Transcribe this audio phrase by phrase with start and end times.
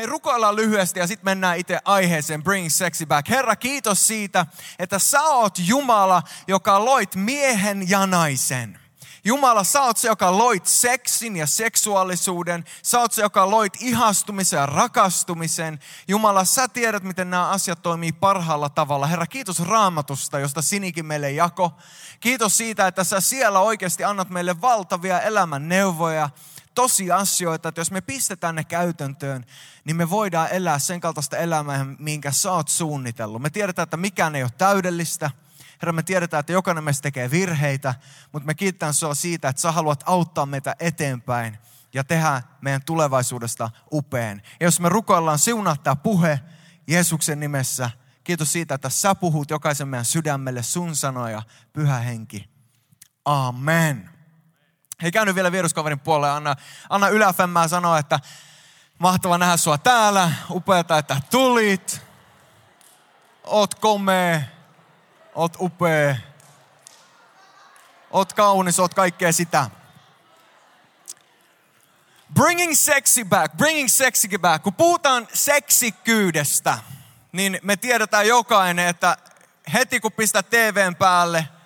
[0.00, 3.28] Hei, rukoillaan lyhyesti ja sitten mennään itse aiheeseen Bring Sexy Back.
[3.28, 4.46] Herra, kiitos siitä,
[4.78, 8.80] että sä oot Jumala, joka loit miehen ja naisen.
[9.24, 12.64] Jumala, sä oot se, joka loit seksin ja seksuaalisuuden.
[12.82, 15.78] Sä oot se, joka loit ihastumisen ja rakastumisen.
[16.08, 19.06] Jumala, sä tiedät, miten nämä asiat toimii parhaalla tavalla.
[19.06, 21.72] Herra, kiitos raamatusta, josta Sinikin meille jako.
[22.20, 26.30] Kiitos siitä, että sä siellä oikeasti annat meille valtavia elämän neuvoja
[26.74, 29.44] tosiasioita, että jos me pistetään ne käytäntöön,
[29.84, 33.42] niin me voidaan elää sen kaltaista elämää, minkä sä oot suunnitellut.
[33.42, 35.30] Me tiedetään, että mikään ei ole täydellistä.
[35.82, 37.94] Herra, me tiedetään, että jokainen meistä tekee virheitä,
[38.32, 41.58] mutta me kiitetään sinua siitä, että sä haluat auttaa meitä eteenpäin
[41.94, 44.42] ja tehdä meidän tulevaisuudesta upeen.
[44.60, 46.40] Ja jos me rukoillaan siunaa tämä puhe
[46.86, 47.90] Jeesuksen nimessä,
[48.24, 51.42] kiitos siitä, että sä puhut jokaisen meidän sydämelle sun sanoja,
[51.72, 52.50] pyhä henki.
[53.24, 54.19] Amen.
[55.02, 56.36] Hei, käynyt vielä vieruskaverin puolelle.
[56.36, 56.56] Anna,
[56.88, 58.20] anna yläfemmää sanoa, että
[58.98, 60.32] mahtava nähdä sua täällä.
[60.50, 62.02] Upeata, että tulit.
[63.44, 64.40] Oot komea.
[65.34, 66.16] Oot upea.
[68.10, 69.70] Oot kaunis, oot kaikkea sitä.
[72.34, 74.62] Bringing sexy back, bringing sexy back.
[74.62, 76.78] Kun puhutaan seksikkyydestä,
[77.32, 79.16] niin me tiedetään jokainen, että
[79.72, 81.48] heti kun pistää TVn päälle–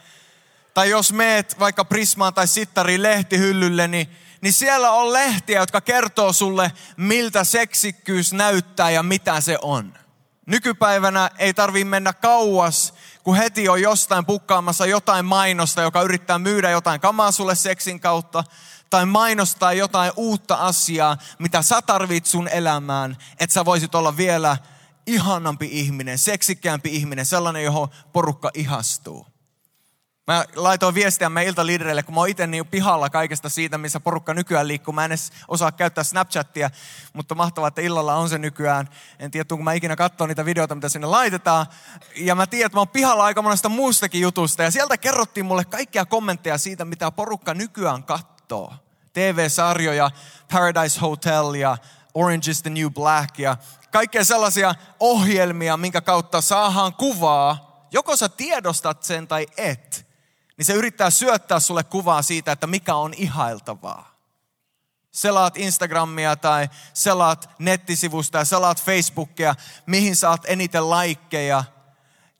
[0.74, 6.32] tai jos meet vaikka Prismaan tai Sittariin lehtihyllylle, niin, niin siellä on lehtiä, jotka kertoo
[6.32, 9.94] sulle, miltä seksikkyys näyttää ja mitä se on.
[10.46, 16.70] Nykypäivänä ei tarvi mennä kauas, kun heti on jostain pukkaamassa jotain mainosta, joka yrittää myydä
[16.70, 18.44] jotain kamaa sulle seksin kautta,
[18.90, 24.56] tai mainostaa jotain uutta asiaa, mitä sä tarvit sun elämään, että sä voisit olla vielä
[25.06, 29.33] ihanampi ihminen, seksikkäämpi ihminen, sellainen, johon porukka ihastuu.
[30.26, 34.34] Mä laitoin viestiä meidän iltaliidereille, kun mä oon itse niin pihalla kaikesta siitä, missä porukka
[34.34, 34.94] nykyään liikkuu.
[34.94, 36.70] Mä en edes osaa käyttää Snapchattia,
[37.12, 38.88] mutta mahtavaa, että illalla on se nykyään.
[39.18, 41.66] En tiedä, kun mä ikinä katsoa niitä videoita, mitä sinne laitetaan.
[42.16, 44.62] Ja mä tiedän, että mä oon pihalla aika monesta muustakin jutusta.
[44.62, 48.74] Ja sieltä kerrottiin mulle kaikkia kommentteja siitä, mitä porukka nykyään katsoo.
[49.12, 50.10] TV-sarjoja,
[50.52, 51.76] Paradise Hotel ja
[52.14, 53.56] Orange is the New Black ja
[53.92, 57.86] kaikkea sellaisia ohjelmia, minkä kautta saadaan kuvaa.
[57.92, 60.03] Joko sä tiedostat sen tai et
[60.56, 64.14] niin se yrittää syöttää sulle kuvaa siitä, että mikä on ihailtavaa.
[65.10, 69.54] Selaat Instagramia tai selaat nettisivusta ja selaat Facebookia,
[69.86, 71.64] mihin saat eniten laikkeja.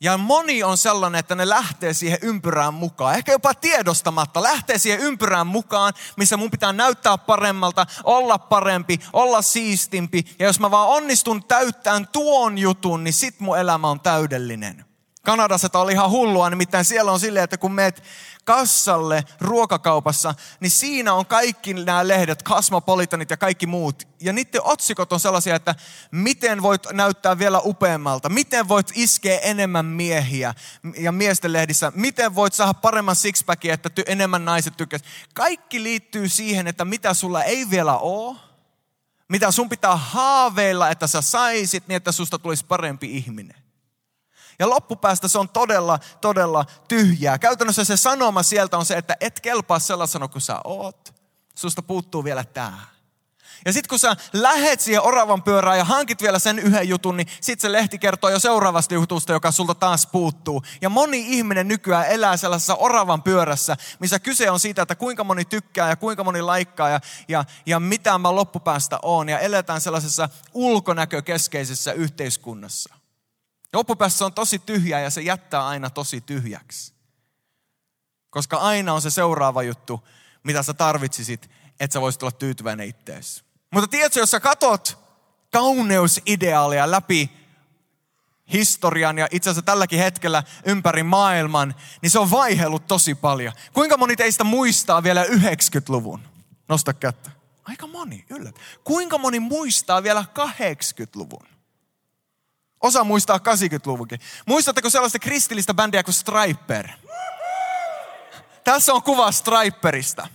[0.00, 3.14] Ja moni on sellainen, että ne lähtee siihen ympyrään mukaan.
[3.14, 9.42] Ehkä jopa tiedostamatta lähtee siihen ympyrään mukaan, missä mun pitää näyttää paremmalta, olla parempi, olla
[9.42, 10.24] siistimpi.
[10.38, 14.84] Ja jos mä vaan onnistun täyttämään tuon jutun, niin sit mun elämä on täydellinen.
[15.24, 18.02] Kanadassa tämä oli ihan hullua, nimittäin siellä on silleen, että kun meet
[18.44, 24.08] kassalle ruokakaupassa, niin siinä on kaikki nämä lehdet, Cosmopolitanit ja kaikki muut.
[24.20, 25.74] Ja niiden otsikot on sellaisia, että
[26.10, 30.54] miten voit näyttää vielä upeammalta, miten voit iskeä enemmän miehiä
[30.98, 35.12] ja miesten lehdissä, miten voit saada paremman sixpackia, että ty- enemmän naiset tykkäisivät.
[35.34, 38.36] Kaikki liittyy siihen, että mitä sulla ei vielä ole,
[39.28, 43.63] mitä sun pitää haaveilla, että sä saisit niin, että susta tulisi parempi ihminen.
[44.58, 47.38] Ja loppupäästä se on todella, todella tyhjää.
[47.38, 51.14] Käytännössä se sanoma sieltä on se, että et kelpaa sellaisena kuin sä oot.
[51.54, 52.94] Susta puuttuu vielä tää.
[53.64, 57.26] Ja sitten kun sä lähet siihen oravan pyörään ja hankit vielä sen yhden jutun, niin
[57.40, 60.62] sitten se lehti kertoo jo seuraavasta jutusta, joka sulta taas puuttuu.
[60.80, 65.44] Ja moni ihminen nykyään elää sellaisessa oravan pyörässä, missä kyse on siitä, että kuinka moni
[65.44, 69.28] tykkää ja kuinka moni laikkaa ja, ja, ja mitä mä loppupäästä oon.
[69.28, 72.94] Ja eletään sellaisessa ulkonäkökeskeisessä yhteiskunnassa.
[73.74, 76.94] Loppupäässä on tosi tyhjä ja se jättää aina tosi tyhjäksi.
[78.30, 80.08] Koska aina on se seuraava juttu,
[80.42, 83.44] mitä sä tarvitsisit, että sä voisit olla tyytyväinen ittees.
[83.72, 84.98] Mutta tiedätkö, jos sä katot
[85.52, 87.30] kauneusideaalia läpi
[88.52, 93.52] historian ja itse asiassa tälläkin hetkellä ympäri maailman, niin se on vaihellut tosi paljon.
[93.72, 96.20] Kuinka moni teistä muistaa vielä 90-luvun?
[96.68, 97.30] Nosta kättä.
[97.64, 98.56] Aika moni, yllät.
[98.84, 101.53] Kuinka moni muistaa vielä 80-luvun?
[102.84, 104.20] Osa muistaa 80-luvunkin.
[104.46, 106.88] Muistatteko sellaista kristillistä bändiä kuin Striper?
[108.64, 110.28] Tässä on kuva Striperista.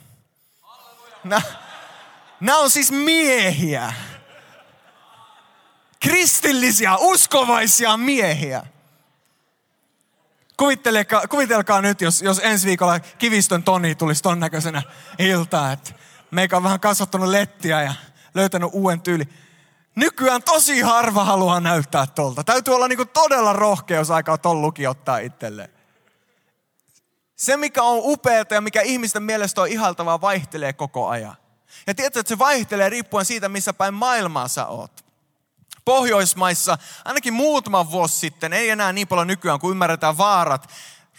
[2.39, 3.93] Nämä on siis miehiä.
[5.99, 8.63] Kristillisiä, uskovaisia miehiä.
[10.57, 14.81] Kuvitelkaa, kuvitelkaa nyt, jos, jos ensi viikolla Kivistön Toni tulisi ton näköisenä
[15.19, 15.91] iltaa, että
[16.31, 17.93] meikä on vähän kasvattanut lettiä ja
[18.33, 19.29] löytänyt uuden tyyli.
[19.95, 22.43] Nykyään tosi harva haluaa näyttää tolta.
[22.43, 25.69] Täytyy olla niinku todella rohkea, jos aikaa ton luki ottaa itselleen.
[27.35, 31.35] Se, mikä on upeaa ja mikä ihmisten mielestä on ihaltavaa, vaihtelee koko ajan.
[31.87, 35.05] Ja tiedätkö, että se vaihtelee riippuen siitä, missä päin maailmaa sä oot.
[35.85, 40.69] Pohjoismaissa ainakin muutama vuosi sitten, ei enää niin paljon nykyään, kun ymmärretään vaarat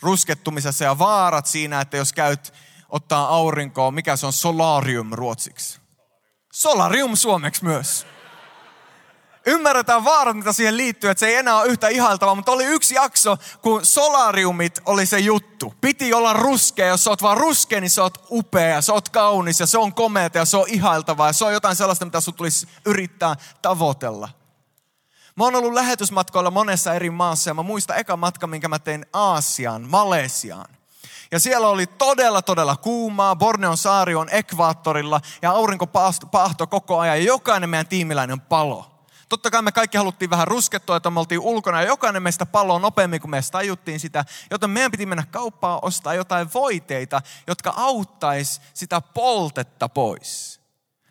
[0.01, 2.53] ruskettumisessa ja vaarat siinä, että jos käyt
[2.89, 5.81] ottaa aurinkoa, mikä se on solarium ruotsiksi?
[6.53, 8.07] Solarium suomeksi myös.
[9.47, 12.95] Ymmärretään vaarat, mitä siihen liittyy, että se ei enää ole yhtä ihailtavaa, mutta oli yksi
[12.95, 15.75] jakso, kun solariumit oli se juttu.
[15.81, 19.61] Piti olla ruskea, jos sä oot vaan ruskea, niin sä oot upea, sä oot kaunis
[19.61, 22.35] ja se on komeata ja se on ihailtavaa ja se on jotain sellaista, mitä sun
[22.35, 24.29] tulisi yrittää tavoitella.
[25.37, 29.07] Mä oon ollut lähetysmatkoilla monessa eri maassa ja mä muistan eka matka, minkä mä tein
[29.13, 30.77] Aasiaan, Malesiaan.
[31.33, 33.37] Ja siellä oli todella, todella kuumaa.
[33.37, 35.87] Borneon saari on ekvaattorilla ja aurinko
[36.31, 38.90] pahto koko ajan ja jokainen meidän tiimiläinen palo.
[39.31, 42.79] Totta kai me kaikki haluttiin vähän ruskettua, että me oltiin ulkona ja jokainen meistä paloo
[42.79, 44.25] nopeammin kuin me tajuttiin sitä.
[44.51, 50.61] Joten meidän piti mennä kauppaan ostaa jotain voiteita, jotka auttaisi sitä poltetta pois.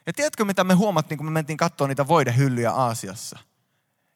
[0.05, 3.39] Ja tiedätkö mitä me huomattiin, kun me mentiin katsoa niitä voidehyllyjä Aasiassa?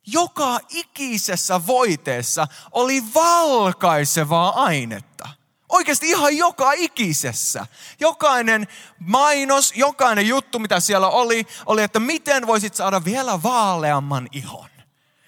[0.07, 5.29] Joka ikisessä voiteessa oli valkaisevaa ainetta.
[5.73, 7.65] Oikeasti ihan joka ikisessä.
[7.99, 8.67] Jokainen
[8.99, 14.69] mainos, jokainen juttu, mitä siellä oli, oli, että miten voisit saada vielä vaaleamman ihon.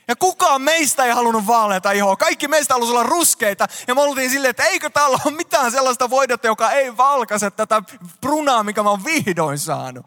[0.07, 2.15] Ja kukaan meistä ei halunnut vaaleita ihoa.
[2.15, 3.67] Kaikki meistä halusi olla ruskeita.
[3.87, 7.81] Ja me oltiin silleen, että eikö täällä ole mitään sellaista voidetta, joka ei valkaise tätä
[8.21, 10.05] brunaa, mikä mä oon vihdoin saanut.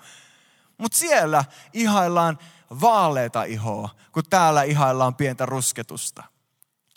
[0.78, 2.38] Mutta siellä ihaillaan
[2.80, 6.37] vaaleita ihoa, kun täällä ihaillaan pientä rusketusta.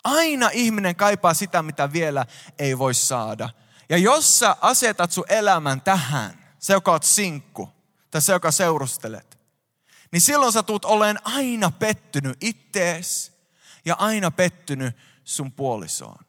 [0.04, 2.26] Aina ihminen kaipaa sitä, mitä vielä
[2.58, 3.48] ei voi saada.
[3.88, 7.68] Ja jos sä asetat sun elämän tähän, se joka oot sinkku,
[8.10, 9.38] tai se joka seurustelet,
[10.12, 13.32] niin silloin sä tuut olen aina pettynyt ittees
[13.84, 16.24] ja aina pettynyt sun puolisoon.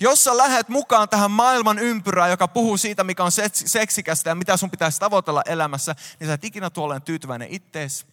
[0.00, 4.56] Jos sä lähet mukaan tähän maailman ympyrään, joka puhuu siitä, mikä on seksikästä ja mitä
[4.56, 8.06] sun pitäisi tavoitella elämässä, niin sä et ikinä tule olemaan tyytyväinen ittees,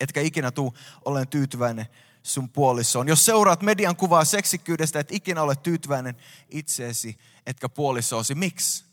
[0.00, 0.72] etkä ikinä tule
[1.04, 1.86] olemaan tyytyväinen
[2.24, 3.08] sun puolisoon.
[3.08, 6.16] Jos seuraat median kuvaa seksikkyydestä, et ikinä ole tyytyväinen
[6.48, 8.34] itseesi, etkä puolisoosi.
[8.34, 8.84] Miksi?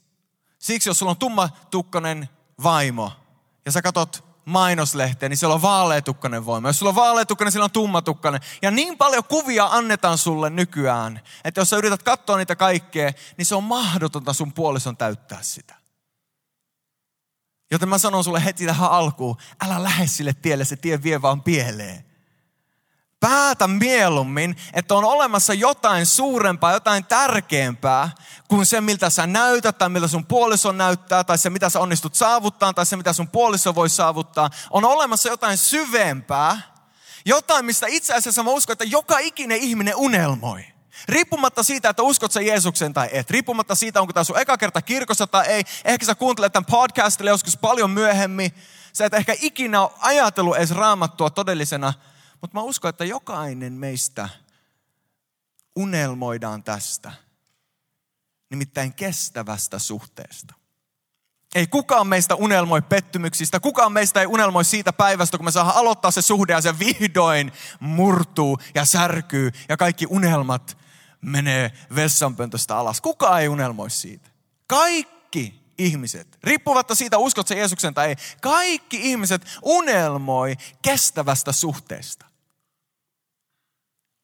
[0.60, 2.30] Siksi, jos sulla on tummatukkainen
[2.64, 3.12] vaimo
[3.66, 6.70] ja sä katot mainoslehteä, niin siellä on vaaleetukkainen voima.
[6.70, 8.42] Jos sulla on vaaleetukkainen, siellä on tummatukkainen.
[8.62, 13.46] Ja niin paljon kuvia annetaan sulle nykyään, että jos sä yrität katsoa niitä kaikkea, niin
[13.46, 15.76] se on mahdotonta sun puolison täyttää sitä.
[17.72, 21.44] Joten mä sanon sulle heti tähän alkuun, älä lähde sille tielle, se tie vie vaan
[21.44, 22.11] pieleen.
[23.22, 28.10] Päätä mieluummin, että on olemassa jotain suurempaa, jotain tärkeämpää
[28.48, 32.16] kuin se, miltä sä näytät tai miltä sun puoliso näyttää tai se, mitä sä onnistut
[32.16, 34.50] saavuttaa tai se, mitä sun puoliso voi saavuttaa.
[34.70, 36.62] On olemassa jotain syvempää,
[37.26, 40.66] jotain, mistä itse asiassa mä uskon, että joka ikinen ihminen unelmoi.
[41.10, 43.32] Riippumatta siitä, että uskot sä Jeesuksen tai et.
[43.32, 45.64] Riippumatta siitä, onko tämä sun eka kerta kirkossa tai ei.
[45.86, 48.52] Ehkä sä kuuntelet tämän podcastille joskus paljon myöhemmin.
[48.94, 51.94] Sä et ehkä ikinä ole ajatellut edes raamattua todellisena
[52.42, 54.30] mutta mä uskon, että jokainen meistä
[55.76, 57.12] unelmoidaan tästä,
[58.50, 60.54] nimittäin kestävästä suhteesta.
[61.56, 66.12] Ei kukaan meistä unelmoi pettymyksistä, kukaan meistä ei unelmoi siitä päivästä, kun me saadaan aloittaa
[66.12, 70.78] se suhde ja se vihdoin murtuu ja särkyy ja kaikki unelmat
[71.22, 73.02] menee vessanpöntöstä alas.
[73.02, 74.30] Kukaan ei unelmoi siitä.
[74.68, 82.31] Kaikki ihmiset, riippuvatta siitä uskot se Jeesuksen tai ei, kaikki ihmiset unelmoi kestävästä suhteesta.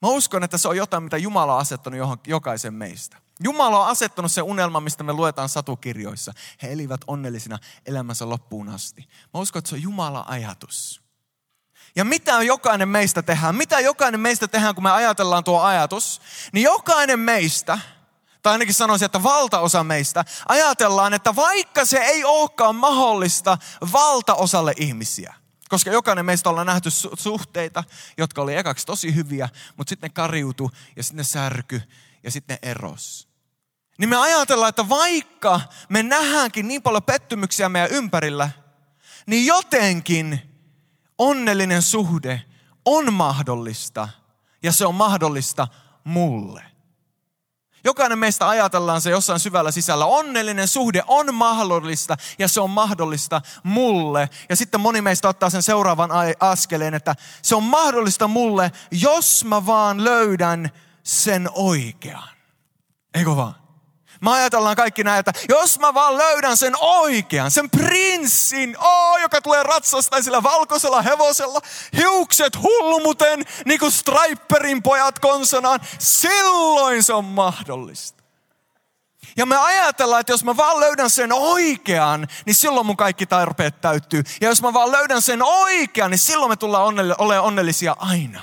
[0.02, 3.18] Mä uskon, että se on jotain, mitä Jumala on asettanut johon, jokaisen meistä.
[3.40, 6.34] Jumala on asettanut se unelma, mistä me luetaan satukirjoissa.
[6.64, 9.08] He elivät onnellisina elämänsä loppuun asti.
[9.34, 11.02] Mä uskon, että se on Jumala ajatus.
[11.96, 13.56] Ja mitä jokainen meistä tehdään?
[13.56, 16.22] Mitä jokainen meistä tehdään, kun me ajatellaan tuo ajatus?
[16.52, 17.80] Niin jokainen meistä,
[18.42, 23.58] tai ainakin sanoisin, että valtaosa meistä, ajatellaan, että vaikka se ei olekaan mahdollista
[23.92, 25.34] valtaosalle ihmisiä–
[25.70, 27.84] koska jokainen meistä ollaan nähty suhteita,
[28.18, 31.82] jotka oli ekaksi tosi hyviä, mutta sitten ne kariutu ja sitten ne särky
[32.24, 33.28] ja sitten ne eros.
[33.98, 38.50] Niin me ajatellaan, että vaikka me nähdäänkin niin paljon pettymyksiä meidän ympärillä,
[39.26, 40.42] niin jotenkin
[41.18, 42.42] onnellinen suhde
[42.86, 44.10] on mahdollista
[44.64, 45.68] ja se on mahdollista
[46.04, 46.77] mulle.
[47.88, 50.06] Jokainen meistä ajatellaan se jossain syvällä sisällä.
[50.06, 54.30] Onnellinen suhde on mahdollista ja se on mahdollista mulle.
[54.50, 59.66] Ja sitten moni meistä ottaa sen seuraavan askeleen, että se on mahdollista mulle, jos mä
[59.66, 60.70] vaan löydän
[61.04, 62.30] sen oikean.
[63.14, 63.67] Eikö vaan?
[64.22, 69.42] Me ajatellaan kaikki näin, että jos mä vaan löydän sen oikean, sen prinssin, oh, joka
[69.42, 71.60] tulee ratsastaa sillä valkoisella hevosella,
[71.98, 78.18] hiukset hullumuten, niin kuin Striperin pojat konsonaan, silloin se on mahdollista.
[79.38, 83.82] Ja me ajatellaan, että jos mä vaan löydän sen oikean, niin silloin mun kaikki tarpeet
[83.82, 84.24] täyttyy.
[84.42, 86.86] Ja jos mä vaan löydän sen oikean, niin silloin me tullaan
[87.18, 88.42] olemaan onnellisia aina.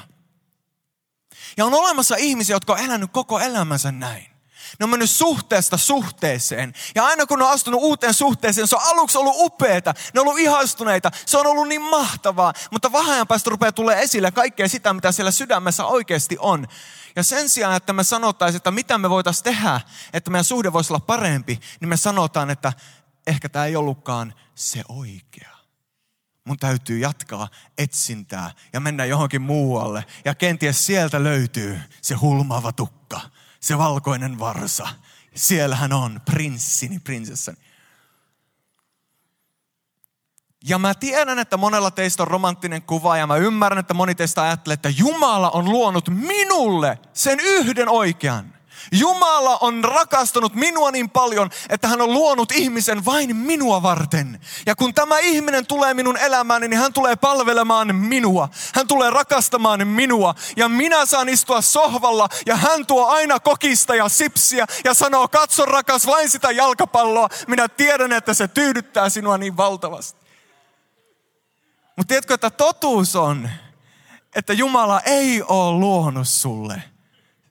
[1.56, 4.33] Ja on olemassa ihmisiä, jotka on elänyt koko elämänsä näin.
[4.80, 6.72] Ne on mennyt suhteesta suhteeseen.
[6.94, 9.94] Ja aina kun ne on astunut uuteen suhteeseen, se on aluksi ollut upeeta.
[10.14, 11.10] Ne on ollut ihastuneita.
[11.26, 12.52] Se on ollut niin mahtavaa.
[12.70, 16.68] Mutta vähän päästä rupeaa tulee esille kaikkea sitä, mitä siellä sydämessä oikeasti on.
[17.16, 19.80] Ja sen sijaan, että me sanottaisiin, että mitä me voitaisiin tehdä,
[20.12, 22.72] että meidän suhde voisi olla parempi, niin me sanotaan, että
[23.26, 25.54] ehkä tämä ei ollutkaan se oikea.
[26.44, 30.04] Mun täytyy jatkaa etsintää ja mennä johonkin muualle.
[30.24, 33.20] Ja kenties sieltä löytyy se hulmaava tukka,
[33.64, 34.88] se valkoinen varsa.
[35.34, 37.58] Siellähän on prinssini, prinsessani.
[40.68, 44.42] Ja mä tiedän, että monella teistä on romanttinen kuva ja mä ymmärrän, että moni teistä
[44.42, 48.54] ajattelee, että Jumala on luonut minulle sen yhden oikean.
[48.92, 54.40] Jumala on rakastanut minua niin paljon, että hän on luonut ihmisen vain minua varten.
[54.66, 58.48] Ja kun tämä ihminen tulee minun elämääni, niin hän tulee palvelemaan minua.
[58.74, 60.34] Hän tulee rakastamaan minua.
[60.56, 65.64] Ja minä saan istua sohvalla ja hän tuo aina kokista ja sipsiä ja sanoo, katso
[65.64, 67.28] rakas vain sitä jalkapalloa.
[67.46, 70.24] Minä tiedän, että se tyydyttää sinua niin valtavasti.
[71.96, 73.50] Mutta tiedätkö, että totuus on,
[74.36, 76.93] että Jumala ei ole luonut sulle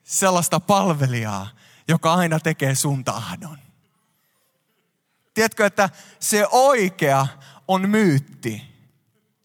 [0.03, 1.49] sellaista palvelijaa,
[1.87, 3.57] joka aina tekee sun tahdon.
[5.33, 7.27] Tiedätkö, että se oikea
[7.67, 8.73] on myytti.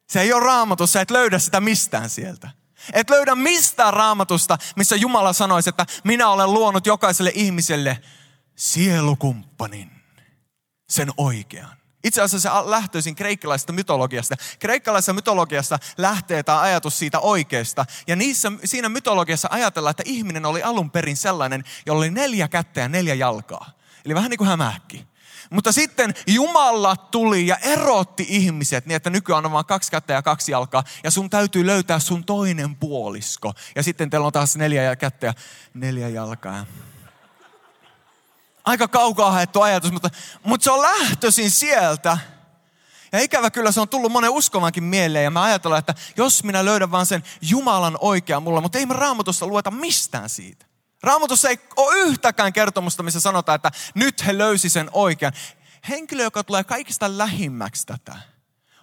[0.06, 2.50] Se ei ole raamatussa, et löydä sitä mistään sieltä.
[2.92, 8.02] Et löydä mistään raamatusta, missä Jumala sanoisi, että minä olen luonut jokaiselle ihmiselle
[8.56, 9.90] sielukumppanin,
[10.88, 11.77] sen oikean.
[12.04, 14.36] Itse asiassa se lähtöisin kreikkalaisesta mytologiasta.
[14.58, 17.84] Kreikkalaisessa mytologiassa lähtee tämä ajatus siitä oikeasta.
[18.06, 22.80] Ja niissä, siinä mytologiassa ajatellaan, että ihminen oli alun perin sellainen, jolla oli neljä kättä
[22.80, 23.70] ja neljä jalkaa.
[24.04, 25.06] Eli vähän niin kuin hämähäkki.
[25.50, 30.22] Mutta sitten Jumala tuli ja erotti ihmiset niin, että nykyään on vain kaksi kättä ja
[30.22, 30.84] kaksi jalkaa.
[31.04, 33.52] Ja sun täytyy löytää sun toinen puolisko.
[33.76, 35.34] Ja sitten teillä on taas neljä kättä ja
[35.74, 36.66] neljä jalkaa
[38.68, 40.10] aika kaukaa haettu ajatus, mutta,
[40.44, 42.18] mutta se on lähtöisin sieltä.
[43.12, 46.64] Ja ikävä kyllä se on tullut monen uskovankin mieleen ja mä ajattelen, että jos minä
[46.64, 50.66] löydän vaan sen Jumalan oikean mulla, mutta ei me raamatussa lueta mistään siitä.
[51.02, 55.32] Raamatussa ei ole yhtäkään kertomusta, missä sanotaan, että nyt he löysi sen oikean.
[55.88, 58.16] Henkilö, joka tulee kaikista lähimmäksi tätä,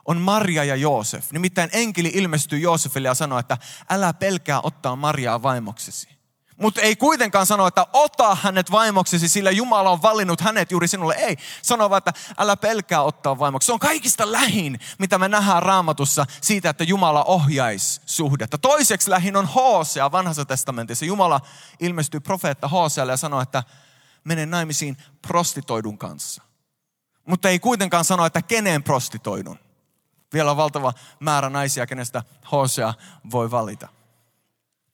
[0.05, 1.31] on Maria ja Joosef.
[1.31, 3.57] Nimittäin enkeli ilmestyy Joosefille ja sanoo, että
[3.89, 6.14] älä pelkää ottaa Mariaa vaimoksesi.
[6.57, 11.15] Mutta ei kuitenkaan sano, että ota hänet vaimoksesi, sillä Jumala on valinnut hänet juuri sinulle.
[11.15, 13.65] Ei, sano vaan, että älä pelkää ottaa vaimoksi.
[13.65, 18.57] Se on kaikista lähin, mitä me nähdään raamatussa siitä, että Jumala ohjaisi suhdetta.
[18.57, 21.05] Toiseksi lähin on Hosea vanhassa testamentissa.
[21.05, 21.41] Jumala
[21.79, 23.63] ilmestyy profeetta Hosealle ja sanoo, että
[24.23, 24.97] mene naimisiin
[25.27, 26.43] prostitoidun kanssa.
[27.25, 29.59] Mutta ei kuitenkaan sano, että kenen prostitoidun.
[30.33, 32.93] Vielä on valtava määrä naisia, kenestä Hosea
[33.31, 33.87] voi valita.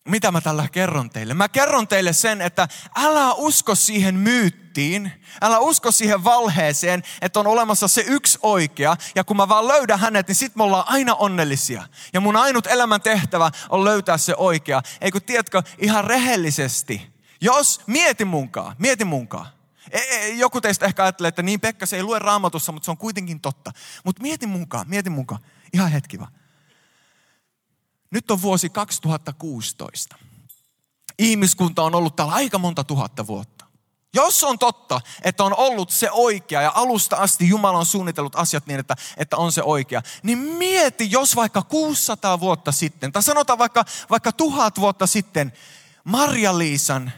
[0.08, 1.34] Mitä mä tällä kerron teille?
[1.34, 7.48] Mä kerron teille sen, että älä usko siihen myyttiin, älä usko siihen valheeseen, että on
[7.48, 8.96] olemassa se yksi oikea.
[9.16, 11.84] Ja kun mä vaan löydän hänet, niin sit me ollaan aina onnellisia.
[12.14, 14.82] Ja mun ainut elämän tehtävä on löytää se oikea.
[15.02, 17.12] Eikö tiedätkö, ihan rehellisesti.
[17.42, 19.48] Jos, mieti munkaan, mieti munkaan.
[19.92, 22.92] E, e, joku teistä ehkä ajattelee, että niin Pekka, se ei lue raamatussa, mutta se
[22.92, 23.72] on kuitenkin totta.
[24.04, 25.42] Mutta mieti munkaan, mieti munkaan.
[25.74, 26.32] Ihan hetki vaan.
[28.12, 30.16] Nyt on vuosi 2016.
[31.20, 33.66] Ihmiskunta on ollut täällä aika monta tuhatta vuotta.
[34.14, 38.68] Jos on totta, että on ollut se oikea ja alusta asti Jumala on suunnitellut asiat
[38.68, 43.60] niin, että, että on se oikea, niin mieti, jos vaikka 600 vuotta sitten, tai sanotaan
[43.60, 45.54] vaikka, vaikka tuhat vuotta sitten,
[46.04, 47.12] Marja-Liisan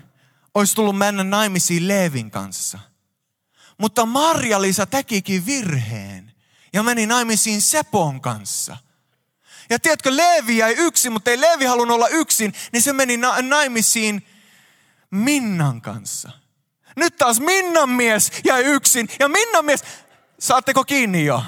[0.54, 2.80] olisi tullut mennä naimisiin Leevin kanssa.
[3.78, 6.34] Mutta Marja-Liisa tekikin virheen
[6.74, 8.78] ja meni naimisiin Sepon kanssa–
[9.74, 13.42] ja tiedätkö, Leevi jäi yksin, mutta ei Leevi halunnut olla yksin, niin se meni na-
[13.42, 14.28] naimisiin
[15.12, 16.32] Minnan kanssa.
[16.96, 19.10] Nyt taas Minnan mies jäi yksin.
[19.20, 19.84] Ja Minnan mies,
[20.40, 21.44] saatteko kiinni jo?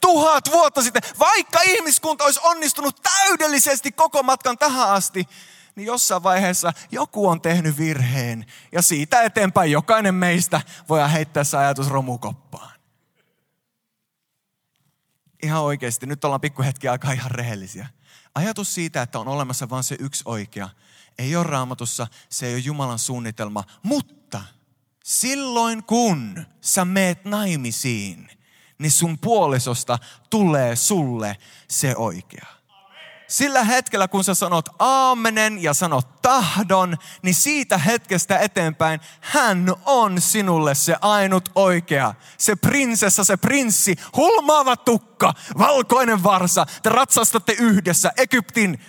[0.00, 5.28] Tuhat vuotta sitten, vaikka ihmiskunta olisi onnistunut täydellisesti koko matkan tähän asti,
[5.74, 8.46] niin jossain vaiheessa joku on tehnyt virheen.
[8.72, 12.77] Ja siitä eteenpäin jokainen meistä voi heittää se ajatus romukoppaan
[15.42, 17.86] ihan oikeasti, nyt ollaan pikkuhetki aikaa ihan rehellisiä.
[18.34, 20.68] Ajatus siitä, että on olemassa vain se yksi oikea,
[21.18, 24.40] ei ole raamatussa, se ei ole Jumalan suunnitelma, mutta
[25.04, 28.30] silloin kun sä meet naimisiin,
[28.78, 29.98] niin sun puolisosta
[30.30, 31.36] tulee sulle
[31.68, 32.57] se oikea.
[33.28, 40.20] Sillä hetkellä, kun sä sanot aamenen ja sanot tahdon, niin siitä hetkestä eteenpäin hän on
[40.20, 42.14] sinulle se ainut oikea.
[42.38, 46.66] Se prinsessa, se prinssi, hulmaava tukka, valkoinen varsa.
[46.82, 48.84] Te ratsastatte yhdessä Egyptin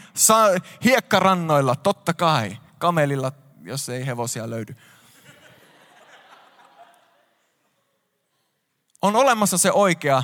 [0.84, 2.58] hiekkarannoilla, totta kai.
[2.78, 3.32] Kamelilla,
[3.62, 4.76] jos ei hevosia löydy.
[9.02, 10.24] On olemassa se oikea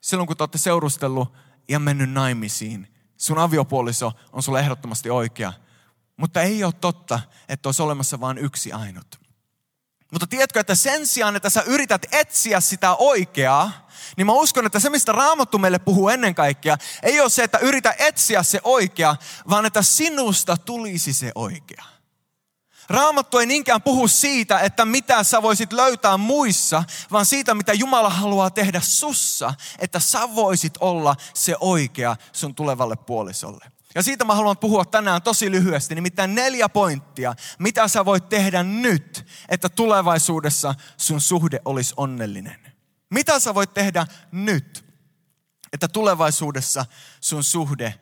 [0.00, 1.32] silloin, kun te olette seurustellut
[1.68, 2.91] ja mennyt naimisiin
[3.22, 5.52] sun aviopuoliso on sulle ehdottomasti oikea.
[6.16, 9.20] Mutta ei ole totta, että olisi olemassa vain yksi ainut.
[10.12, 14.80] Mutta tiedätkö, että sen sijaan, että sä yrität etsiä sitä oikeaa, niin mä uskon, että
[14.80, 19.16] se, mistä Raamattu meille puhuu ennen kaikkea, ei ole se, että yritä etsiä se oikea,
[19.48, 21.84] vaan että sinusta tulisi se oikea.
[22.88, 28.10] Raamattu ei niinkään puhu siitä, että mitä sä voisit löytää muissa, vaan siitä, mitä Jumala
[28.10, 33.64] haluaa tehdä sussa, että sä voisit olla se oikea sun tulevalle puolisolle.
[33.94, 38.62] Ja siitä mä haluan puhua tänään tosi lyhyesti, nimittäin neljä pointtia, mitä sä voit tehdä
[38.62, 42.72] nyt, että tulevaisuudessa sun suhde olisi onnellinen.
[43.10, 44.84] Mitä sä voit tehdä nyt,
[45.72, 46.86] että tulevaisuudessa
[47.20, 47.94] sun suhde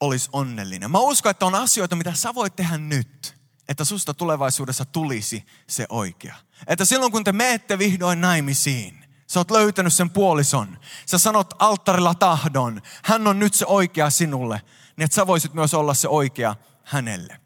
[0.00, 0.90] olisi onnellinen.
[0.90, 3.35] Mä uskon, että on asioita, mitä sä voit tehdä nyt,
[3.68, 6.34] että susta tulevaisuudessa tulisi se oikea.
[6.66, 12.14] Että silloin kun te menette vihdoin naimisiin, sä oot löytänyt sen puolison, sä sanot alttarilla
[12.14, 14.62] tahdon, hän on nyt se oikea sinulle,
[14.96, 17.40] niin että sä voisit myös olla se oikea hänelle.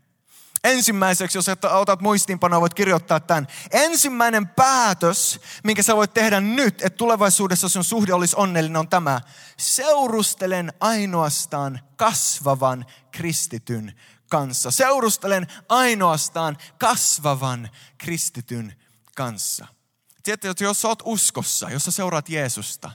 [0.64, 3.46] Ensimmäiseksi, jos otat muistiinpanoa, voit kirjoittaa tämän.
[3.70, 9.20] Ensimmäinen päätös, minkä sä voit tehdä nyt, että tulevaisuudessa sun suhde olisi onnellinen, on tämä.
[9.56, 13.92] Seurustelen ainoastaan kasvavan kristityn
[14.30, 14.70] kanssa.
[14.70, 18.74] Seurustelen ainoastaan kasvavan kristityn
[19.16, 19.66] kanssa.
[20.22, 22.90] Tiedätte, että jos olet uskossa, jos sä seuraat Jeesusta,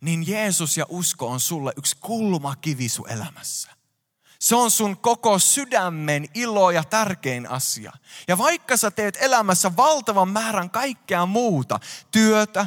[0.00, 3.70] niin Jeesus ja usko on sulle yksi kulmakivi sun elämässä.
[4.38, 7.92] Se on sun koko sydämen ilo ja tärkein asia.
[8.28, 11.80] Ja vaikka sä teet elämässä valtavan määrän kaikkea muuta,
[12.10, 12.66] työtä,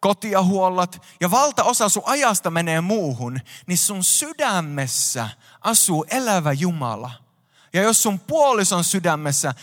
[0.00, 5.28] kotia huollat ja valtaosa sun ajasta menee muuhun, niin sun sydämessä
[5.60, 7.10] asuu elävä Jumala–
[7.72, 9.54] ja jos sun puolison sydämessä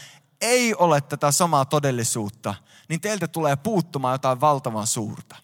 [0.41, 2.55] ei ole tätä samaa todellisuutta,
[2.89, 5.35] niin teiltä tulee puuttumaan jotain valtavan suurta.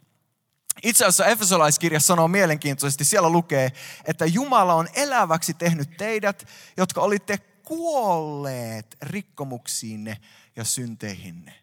[0.84, 3.72] Itse asiassa Efesolaiskirja sanoo mielenkiintoisesti, siellä lukee,
[4.06, 10.18] että Jumala on eläväksi tehnyt teidät, jotka olitte kuolleet rikkomuksiinne
[10.56, 11.54] ja synteihinne.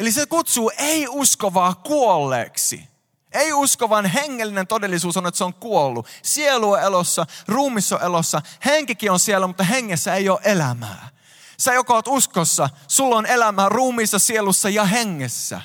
[0.00, 2.88] Eli se kutsuu ei-uskovaa kuolleeksi.
[3.34, 6.06] Ei uskovan hengellinen todellisuus on, että se on kuollut.
[6.22, 11.08] Sielu on elossa, ruumissa on elossa, henkikin on siellä, mutta hengessä ei ole elämää.
[11.58, 15.60] Sä joko oot uskossa, sulla on elämää ruumiissa, sielussa ja hengessä.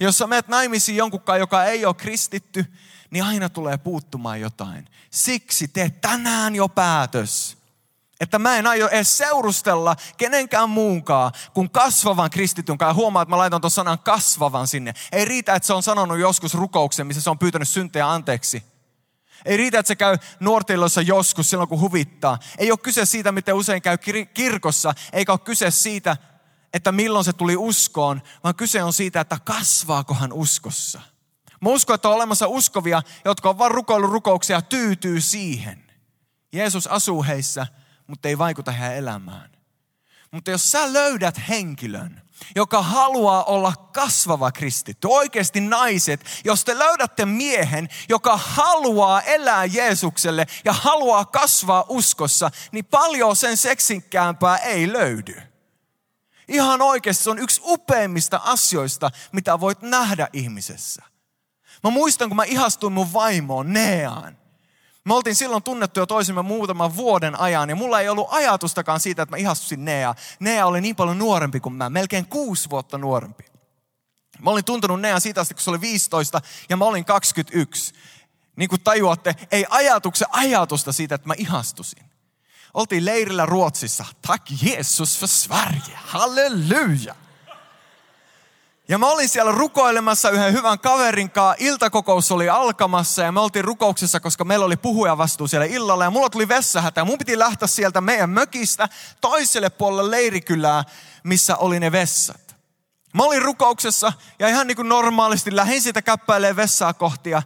[0.00, 2.66] Ja jos sä menet naimisiin jonkunkaan, joka ei ole kristitty,
[3.10, 4.88] niin aina tulee puuttumaan jotain.
[5.10, 7.59] Siksi tee tänään jo päätös
[8.20, 12.94] että mä en aio edes seurustella kenenkään muunkaan kuin kasvavan kristityn kanssa.
[12.94, 14.94] Huomaa, että mä laitan tuon sanan kasvavan sinne.
[15.12, 18.62] Ei riitä, että se on sanonut joskus rukouksen, missä se on pyytänyt syntejä anteeksi.
[19.44, 22.38] Ei riitä, että se käy nuortilossa joskus silloin, kun huvittaa.
[22.58, 23.98] Ei ole kyse siitä, miten usein käy
[24.34, 26.16] kirkossa, eikä ole kyse siitä,
[26.74, 31.00] että milloin se tuli uskoon, vaan kyse on siitä, että kasvaako hän uskossa.
[31.60, 35.84] Mä uskon, että on olemassa uskovia, jotka on vain rukoillut rukouksia ja tyytyy siihen.
[36.52, 37.66] Jeesus asuu heissä–
[38.10, 39.50] mutta ei vaikuta heidän elämään.
[40.30, 42.22] Mutta jos sä löydät henkilön,
[42.56, 50.46] joka haluaa olla kasvava kristitty, oikeasti naiset, jos te löydätte miehen, joka haluaa elää Jeesukselle
[50.64, 55.42] ja haluaa kasvaa uskossa, niin paljon sen seksinkäämpää ei löydy.
[56.48, 61.02] Ihan oikeasti se on yksi upeimmista asioista, mitä voit nähdä ihmisessä.
[61.84, 64.39] Mä muistan, kun mä ihastuin mun vaimoon Neaan.
[65.04, 69.30] Me oltiin silloin tunnettuja toisimme muutaman vuoden ajan ja mulla ei ollut ajatustakaan siitä, että
[69.30, 70.14] mä ihastusin Nea.
[70.40, 73.44] Nea oli niin paljon nuorempi kuin mä, melkein kuusi vuotta nuorempi.
[74.42, 77.94] Mä olin tuntenut Nea siitä asti, kun se oli 15 ja mä olin 21.
[78.56, 82.10] Niin kuin tajuatte, ei ajatuksen ajatusta siitä, että mä ihastusin.
[82.74, 84.04] Oltiin leirillä Ruotsissa.
[84.26, 85.92] Tack Jesus för Sverige.
[85.94, 87.14] Halleluja.
[88.90, 91.56] Ja mä olin siellä rukoilemassa yhden hyvän kaverin kanssa.
[91.58, 96.04] Iltakokous oli alkamassa ja me oltiin rukouksessa, koska meillä oli puhuja vastuu siellä illalla.
[96.04, 98.88] Ja mulla tuli vessahätä mun piti lähteä sieltä meidän mökistä
[99.20, 100.84] toiselle puolelle leirikylää,
[101.24, 102.56] missä oli ne vessat.
[103.14, 107.42] Mä olin rukouksessa ja ihan niin kuin normaalisti lähdin siitä käppäilee vessaa kohti ja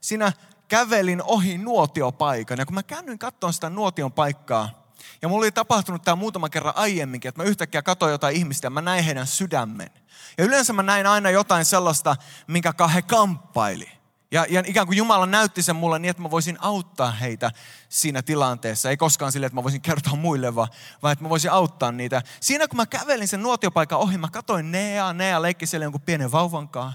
[0.00, 0.32] siinä
[0.68, 2.58] kävelin ohi nuotiopaikan.
[2.58, 6.76] Ja kun mä käännyin katsomaan sitä nuotion paikkaa, ja mulla oli tapahtunut tämä muutama kerran
[6.76, 9.90] aiemminkin, että mä yhtäkkiä katsoin jotain ihmistä ja mä näin heidän sydämen.
[10.38, 13.98] Ja yleensä mä näin aina jotain sellaista, minkä he kamppaili.
[14.30, 17.50] Ja, ja ikään kuin Jumala näytti sen mulle niin, että mä voisin auttaa heitä
[17.88, 18.90] siinä tilanteessa.
[18.90, 20.68] Ei koskaan sille, että mä voisin kertoa muille, vaan,
[21.02, 22.22] vaan että mä voisin auttaa niitä.
[22.40, 26.32] Siinä kun mä kävelin sen nuotiopaikan ohi, mä katsoin Nea, Nea leikki siellä jonkun pienen
[26.32, 26.92] vauvankaan.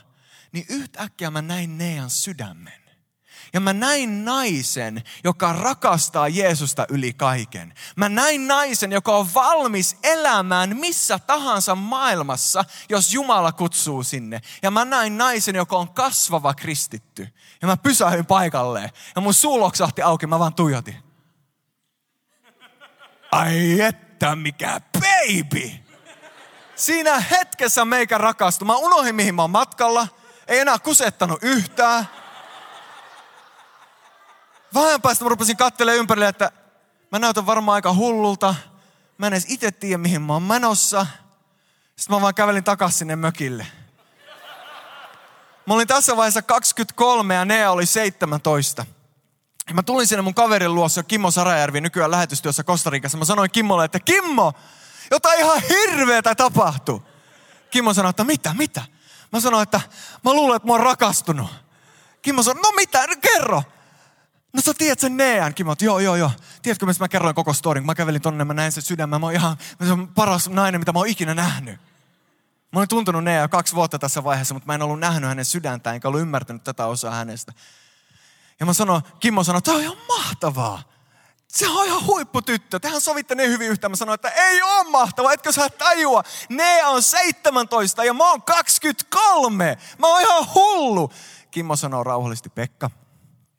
[0.52, 2.83] Niin yhtäkkiä mä näin Nean sydämen.
[3.54, 7.74] Ja mä näin naisen, joka rakastaa Jeesusta yli kaiken.
[7.96, 14.42] Mä näin naisen, joka on valmis elämään missä tahansa maailmassa, jos Jumala kutsuu sinne.
[14.62, 17.28] Ja mä näin naisen, joka on kasvava kristitty.
[17.62, 18.89] Ja mä pysähdyin paikalleen.
[19.16, 20.96] Ja mun suu loksahti auki, mä vaan tuijotin.
[23.32, 25.72] Ai että mikä baby!
[26.76, 28.66] Siinä hetkessä meikä rakastui.
[28.66, 30.08] Mä unohdin mihin mä oon matkalla.
[30.48, 32.08] Ei enää kusettanut yhtään
[34.74, 36.52] Vähän päästä mä rupesin katselemaan ympärille, että
[37.12, 38.56] mä näytän varmaan aika hullulta.
[39.18, 41.06] Mä en edes itse tiedä, mihin mä oon menossa.
[41.96, 43.68] Sitten mä vaan kävelin takaisin sinne mökille.
[45.66, 48.86] Mä olin tässä vaiheessa 23 ja Nea oli 17.
[49.68, 53.18] Ja mä tulin sinne mun kaverin luossa, Kimmo Sarajärvi, nykyään lähetystyössä Kostarikassa.
[53.18, 54.54] Mä sanoin Kimmolle, että Kimmo,
[55.12, 57.04] jotain ihan hirveetä tapahtuu.
[57.70, 58.82] Kimmo sanoi, että mitä, mitä?
[59.34, 59.82] Mä sanoin, että
[60.24, 61.50] mä luulen, että mä oon rakastunut.
[62.22, 63.64] Kimmo sanoi, no mitä, kerro.
[64.54, 66.32] No sä tiedät sen Nean, Kimmo, joo, joo, joo.
[66.62, 69.26] Tiedätkö, missä mä kerroin koko storin, kun mä kävelin tonne, mä näin sen sydämen, mä
[69.26, 71.80] oon ihan, se on paras nainen, mitä mä oon ikinä nähnyt.
[72.72, 75.96] Mä olin tuntenut Nea kaksi vuotta tässä vaiheessa, mutta mä en ollut nähnyt hänen sydäntään,
[75.96, 77.54] enkä ollut ymmärtänyt tätä osaa hänestä.
[78.60, 80.84] Ja mä sanoin, Kimmo sanoi, että on ihan mahtavaa.
[81.48, 82.80] Se on ihan huipputyttö.
[82.80, 83.92] Tehän sovitte niin hyvin yhteen.
[83.92, 86.24] Mä sanoin, että ei ole mahtavaa, etkö sä tajua.
[86.50, 89.78] Nea on 17 ja mä oon 23.
[89.98, 91.12] Mä oon ihan hullu.
[91.52, 92.89] Kimmo sanoo rauhallisesti, Pekka,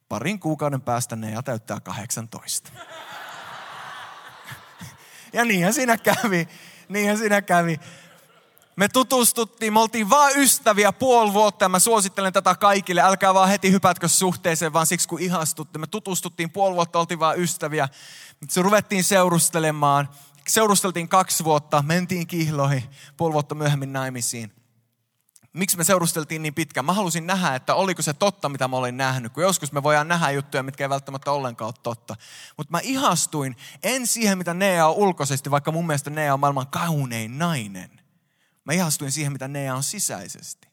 [0.09, 2.71] parin kuukauden päästä Nea täyttää 18.
[5.33, 6.49] Ja niinhän siinä kävi.
[6.89, 7.81] Niinhän siinä kävi.
[8.77, 13.01] Me tutustuttiin, me oltiin vaan ystäviä puoli vuotta ja mä suosittelen tätä kaikille.
[13.01, 15.79] Älkää vaan heti hypätkö suhteeseen, vaan siksi kun ihastutte.
[15.79, 17.89] Me tutustuttiin puoli vuotta, oltiin vaan ystäviä.
[18.49, 20.09] Se ruvettiin seurustelemaan.
[20.49, 22.83] Seurusteltiin kaksi vuotta, mentiin kihloihin,
[23.17, 24.64] puoli vuotta myöhemmin naimisiin
[25.55, 26.85] miksi me seurusteltiin niin pitkään.
[26.85, 29.33] Mä halusin nähdä, että oliko se totta, mitä mä olin nähnyt.
[29.33, 32.17] Kun joskus me voidaan nähdä juttuja, mitkä ei välttämättä ollenkaan ole totta.
[32.57, 36.67] Mutta mä ihastuin en siihen, mitä Nea on ulkoisesti, vaikka mun mielestä Nea on maailman
[36.67, 38.01] kaunein nainen.
[38.65, 40.69] Mä ihastuin siihen, mitä Nea on sisäisesti.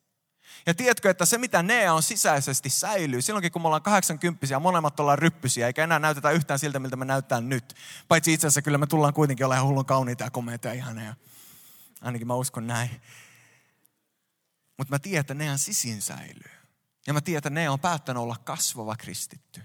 [0.65, 4.59] Ja tiedätkö, että se mitä Nea on sisäisesti säilyy, silloinkin kun me ollaan 80 ja
[4.59, 7.75] molemmat ollaan ryppysiä, eikä enää näytetä yhtään siltä, miltä me näyttää nyt.
[8.07, 11.15] Paitsi itse asiassa kyllä me tullaan kuitenkin olemaan hullun kauniita ja komeita ja ihania.
[12.01, 13.01] Ainakin mä uskon näin.
[14.81, 16.51] Mutta mä tiedän, että Nean sisin säilyy.
[17.07, 19.61] Ja mä tiedän, että ne on päättänyt olla kasvava kristitty.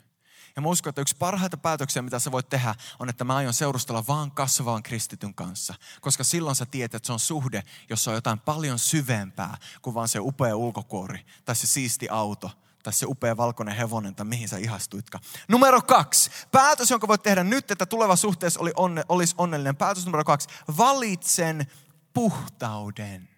[0.57, 3.55] Ja mä uskon, että yksi parhaita päätöksiä, mitä sä voit tehdä, on, että mä aion
[3.55, 5.75] seurustella vaan kasvavan kristityn kanssa.
[6.01, 10.09] Koska silloin sä tiedät, että se on suhde, jossa on jotain paljon syvempää kuin vaan
[10.09, 12.51] se upea ulkokuori tai se siisti auto
[12.83, 15.25] tai se upea valkoinen hevonen tai mihin sä ihastuitkaan.
[15.49, 16.31] Numero kaksi.
[16.53, 19.77] Päätös, jonka voit tehdä nyt, että tuleva suhteessa oli onne, olisi onnellinen.
[19.77, 20.49] Päätös numero kaksi.
[20.77, 21.67] Valitsen
[22.15, 23.36] puhtauden.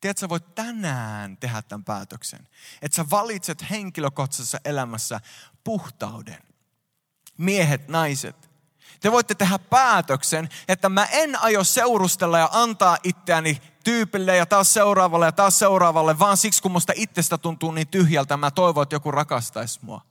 [0.00, 2.48] Tiedätkö, sä voit tänään tehdä tämän päätöksen.
[2.82, 5.20] Että sä valitset henkilökohtaisessa elämässä
[5.64, 6.38] puhtauden.
[7.38, 8.50] Miehet, naiset.
[9.00, 14.72] Te voitte tehdä päätöksen, että mä en aio seurustella ja antaa itseäni tyypille ja taas
[14.72, 18.94] seuraavalle ja taas seuraavalle, vaan siksi kun musta itsestä tuntuu niin tyhjältä, mä toivon, että
[18.94, 20.09] joku rakastaisi mua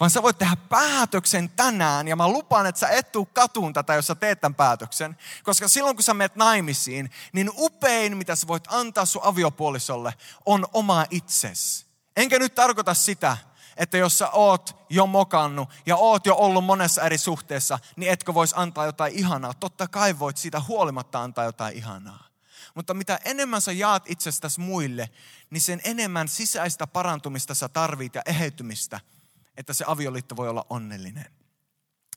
[0.00, 3.94] vaan sä voit tehdä päätöksen tänään ja mä lupaan, että sä et tuu katuun tätä,
[3.94, 5.16] jos sä teet tämän päätöksen.
[5.42, 10.14] Koska silloin kun sä menet naimisiin, niin upein, mitä sä voit antaa sun aviopuolisolle,
[10.46, 11.86] on oma itses.
[12.16, 13.36] Enkä nyt tarkoita sitä,
[13.76, 18.34] että jos sä oot jo mokannut ja oot jo ollut monessa eri suhteessa, niin etkö
[18.34, 19.54] vois antaa jotain ihanaa.
[19.54, 22.26] Totta kai voit siitä huolimatta antaa jotain ihanaa.
[22.74, 25.10] Mutta mitä enemmän sä jaat itsestäsi muille,
[25.50, 29.00] niin sen enemmän sisäistä parantumista sä tarvit ja eheytymistä–
[29.56, 31.26] että se avioliitto voi olla onnellinen.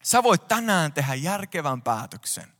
[0.04, 2.54] Sä voit tänään tehdä järkevän päätöksen,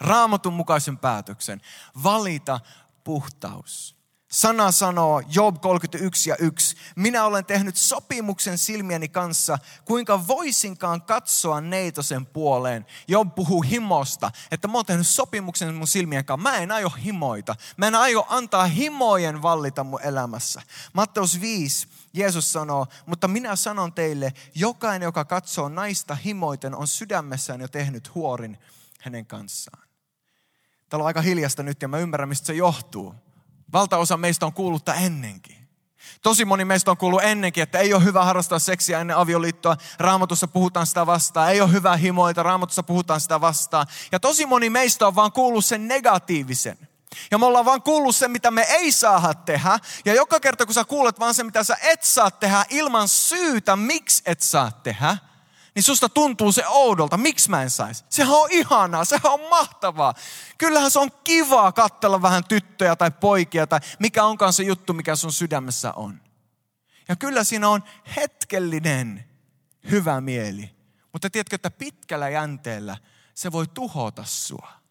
[0.00, 1.60] raamatun mukaisen päätöksen,
[2.02, 2.60] valita
[3.04, 3.94] puhtaus.
[4.34, 11.60] Sana sanoo, Job 31 ja 1, minä olen tehnyt sopimuksen silmieni kanssa, kuinka voisinkaan katsoa
[11.60, 12.86] neitosen puoleen.
[13.08, 16.50] Job puhuu himosta, että mä oon tehnyt sopimuksen mun silmien kanssa.
[16.50, 17.56] Mä en aio himoita.
[17.76, 20.62] Mä en aio antaa himojen vallita mun elämässä.
[20.92, 27.60] Matteus 5, Jeesus sanoo, mutta minä sanon teille, jokainen, joka katsoo naista himoiten, on sydämessään
[27.60, 28.58] jo tehnyt huorin
[29.00, 29.88] hänen kanssaan.
[30.88, 33.14] Täällä on aika hiljasta nyt ja mä ymmärrän, mistä se johtuu.
[33.72, 35.56] Valtaosa meistä on kuullutta ennenkin.
[36.22, 39.76] Tosi moni meistä on kuullut ennenkin, että ei ole hyvä harrastaa seksiä ennen avioliittoa.
[39.98, 41.52] Raamatussa puhutaan sitä vastaan.
[41.52, 42.42] Ei ole hyvä himoita.
[42.42, 43.86] Raamatussa puhutaan sitä vastaan.
[44.12, 46.78] Ja tosi moni meistä on vaan kuullut sen negatiivisen.
[47.30, 49.78] Ja me ollaan vaan kuullut se, mitä me ei saa tehdä.
[50.04, 53.76] Ja joka kerta, kun sä kuulet vaan se, mitä sä et saa tehdä ilman syytä,
[53.76, 55.16] miksi et saa tehdä,
[55.74, 57.16] niin susta tuntuu se oudolta.
[57.16, 58.04] Miksi mä en saisi?
[58.08, 60.14] Sehän on ihanaa, sehän on mahtavaa.
[60.58, 65.16] Kyllähän se on kivaa katsella vähän tyttöjä tai poikia tai mikä onkaan se juttu, mikä
[65.16, 66.20] sun sydämessä on.
[67.08, 67.82] Ja kyllä siinä on
[68.16, 69.24] hetkellinen
[69.90, 70.70] hyvä mieli.
[71.12, 72.96] Mutta tiedätkö, että pitkällä jänteellä
[73.34, 74.83] se voi tuhota sua.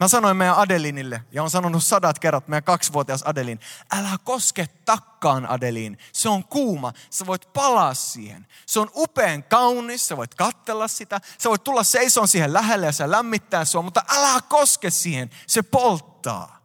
[0.00, 3.60] Mä sanoin meidän Adelinille, ja on sanonut sadat kerrat meidän kaksivuotias Adelin,
[3.92, 5.98] älä koske takkaan Adelin.
[6.12, 8.46] Se on kuuma, sä voit palaa siihen.
[8.66, 11.20] Se on upean kaunis, sä voit kattella sitä.
[11.38, 15.62] Sä voit tulla seisoon siihen lähelle ja se lämmittää sua, mutta älä koske siihen, se
[15.62, 16.60] polttaa.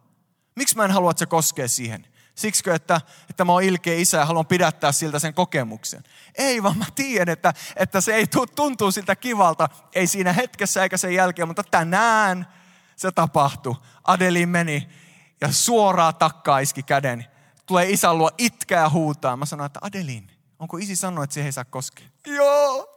[0.54, 2.06] Miksi mä en halua, että se koskee siihen?
[2.34, 6.04] Siksikö, että, että mä oon ilkeä isä ja haluan pidättää siltä sen kokemuksen?
[6.34, 10.96] Ei, vaan mä tiedän, että, että se ei tuntuu siltä kivalta, ei siinä hetkessä eikä
[10.96, 12.46] sen jälkeen, mutta tänään
[12.96, 13.74] se tapahtui.
[14.04, 14.88] Adelin meni
[15.40, 17.26] ja suoraa takkaa iski käden.
[17.66, 19.36] Tulee isän luo itkää ja huutaa.
[19.36, 22.06] Mä sanoin, että Adelin, onko isi sanonut, että siihen ei saa koskea?
[22.26, 22.92] Joo.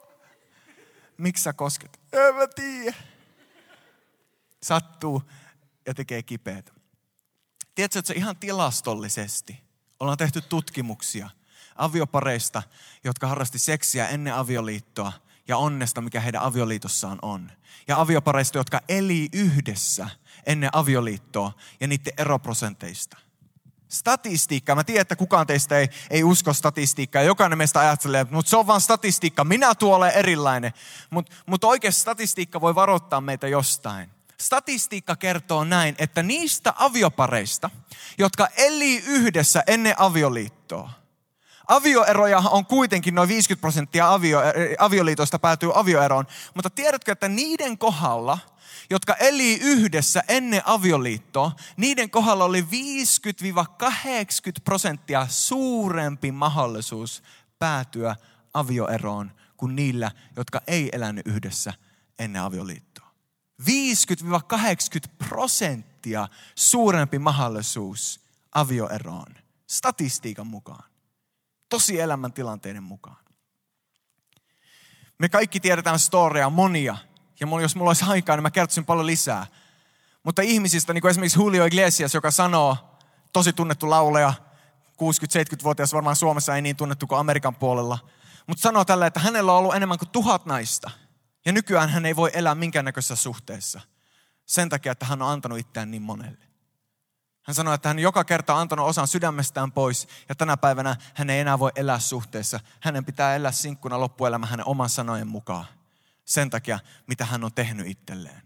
[1.17, 1.99] Miksi sä kosket?
[2.13, 2.97] En mä tiedä.
[4.63, 5.23] Sattuu
[5.85, 6.71] ja tekee kipeätä.
[7.75, 9.63] Tiedätkö, että se ihan tilastollisesti
[9.99, 11.29] ollaan tehty tutkimuksia
[11.75, 12.63] aviopareista,
[13.03, 15.11] jotka harrasti seksiä ennen avioliittoa
[15.49, 17.51] ja onnesta, mikä heidän avioliitossaan on.
[17.87, 20.09] Ja aviopareista, jotka eli yhdessä
[20.45, 23.17] ennen avioliittoa ja niiden eroprosenteista.
[23.89, 27.21] Statistiikka, mä tiedän, että kukaan teistä ei, ei usko statistiikkaa.
[27.21, 30.73] Jokainen meistä ajattelee, mutta se on vain statistiikka, minä tuolle erilainen.
[31.09, 34.09] Mutta mut oikeasti statistiikka voi varoittaa meitä jostain.
[34.37, 37.69] Statistiikka kertoo näin, että niistä aviopareista,
[38.17, 40.98] jotka eli yhdessä ennen avioliittoa,
[41.69, 44.41] avioeroja on kuitenkin noin 50 prosenttia avio,
[44.79, 48.39] avioliitosta päätyy avioeroon, mutta tiedätkö, että niiden kohdalla,
[48.89, 52.65] jotka eli yhdessä ennen avioliittoa, niiden kohdalla oli 50-80
[54.63, 57.23] prosenttia suurempi mahdollisuus
[57.59, 58.15] päätyä
[58.53, 61.73] avioeroon kuin niillä, jotka ei elänyt yhdessä
[62.19, 63.11] ennen avioliittoa.
[63.61, 63.65] 50-80
[65.27, 68.19] prosenttia suurempi mahdollisuus
[68.51, 69.35] avioeroon
[69.67, 70.89] statistiikan mukaan.
[71.69, 73.17] Tosi elämäntilanteiden mukaan.
[75.17, 76.97] Me kaikki tiedetään storia monia.
[77.39, 79.45] Ja jos mulla olisi aikaa, niin mä kertoisin paljon lisää.
[80.23, 82.97] Mutta ihmisistä, niin kuin esimerkiksi Julio Iglesias, joka sanoo,
[83.33, 84.33] tosi tunnettu lauleja,
[84.91, 87.99] 60-70-vuotias varmaan Suomessa ei niin tunnettu kuin Amerikan puolella.
[88.47, 90.91] Mutta sanoo tällä, että hänellä on ollut enemmän kuin tuhat naista–
[91.45, 93.81] ja nykyään hän ei voi elää minkäännäköisessä suhteessa.
[94.45, 96.48] Sen takia, että hän on antanut itseään niin monelle.
[97.49, 101.29] Hän sanoi, että hän joka kerta on antanut osan sydämestään pois ja tänä päivänä hän
[101.29, 102.59] ei enää voi elää suhteessa.
[102.79, 105.65] Hänen pitää elää sinkkuna loppuelämä hänen oman sanojen mukaan.
[106.25, 108.41] Sen takia, mitä hän on tehnyt itselleen.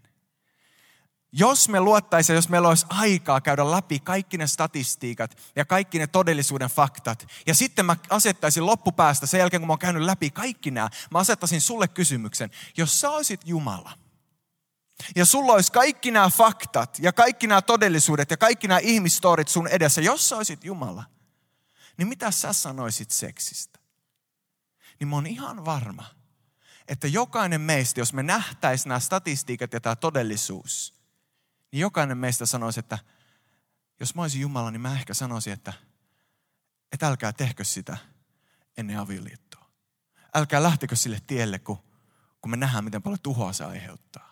[1.31, 6.07] Jos me luottaisiin, jos meillä olisi aikaa käydä läpi kaikki ne statistiikat ja kaikki ne
[6.07, 10.71] todellisuuden faktat, ja sitten mä asettaisin loppupäästä sen jälkeen, kun mä oon käynyt läpi kaikki
[10.71, 14.02] nämä, mä asettaisin sulle kysymyksen, jos sä olisit Jumala,
[15.15, 19.67] ja sulla olisi kaikki nämä faktat ja kaikki nämä todellisuudet ja kaikki nämä ihmistorit sun
[19.67, 21.03] edessä, jos sä olisit Jumala,
[21.97, 23.79] niin mitä sä sanoisit seksistä?
[24.99, 26.05] Niin mä oon ihan varma,
[26.87, 30.93] että jokainen meistä, jos me nähtäisiin nämä statistiikat ja tämä todellisuus,
[31.71, 32.99] niin jokainen meistä sanoisi, että
[33.99, 35.73] jos mä olisin Jumala, niin mä ehkä sanoisin, että,
[36.91, 37.97] että älkää tehkö sitä
[38.77, 39.65] ennen avioliittoa.
[40.35, 41.83] Älkää lähtekö sille tielle, kun,
[42.41, 44.22] kun me nähdään, miten paljon tuhoa se aiheuttaa.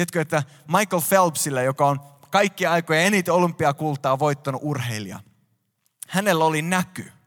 [0.00, 5.20] Tiedätkö, että Michael Phelpsillä, joka on kaikki aikoja eniten olympiakultaa voittanut urheilija,
[6.08, 7.12] hänellä oli näky–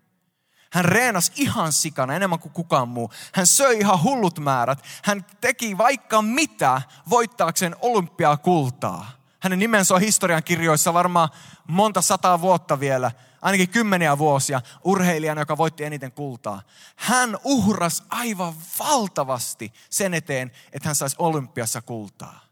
[0.73, 3.11] hän reenasi ihan sikana, enemmän kuin kukaan muu.
[3.33, 4.83] Hän söi ihan hullut määrät.
[5.03, 9.11] Hän teki vaikka mitä voittaakseen olympiakultaa.
[9.39, 11.29] Hänen nimensä on historian kirjoissa varmaan
[11.67, 16.61] monta sataa vuotta vielä, ainakin kymmeniä vuosia, urheilijana, joka voitti eniten kultaa.
[16.95, 22.42] Hän uhras aivan valtavasti sen eteen, että hän saisi olympiassa kultaa.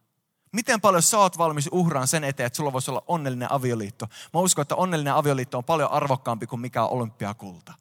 [0.51, 4.07] Miten paljon sä oot valmis uhraan sen eteen, että sulla voisi olla onnellinen avioliitto?
[4.33, 7.73] Mä uskon, että onnellinen avioliitto on paljon arvokkaampi kuin mikä olympiakulta.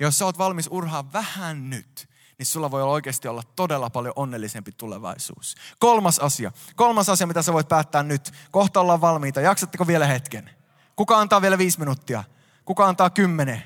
[0.00, 4.12] Ja jos sä oot valmis urhaa vähän nyt, niin sulla voi oikeasti olla todella paljon
[4.16, 5.54] onnellisempi tulevaisuus.
[5.78, 6.52] Kolmas asia.
[6.76, 8.32] Kolmas asia, mitä sä voit päättää nyt.
[8.50, 9.40] Kohta ollaan valmiita.
[9.40, 10.50] Jaksatteko vielä hetken?
[10.96, 12.24] Kuka antaa vielä viisi minuuttia?
[12.64, 13.62] Kuka antaa kymmenen?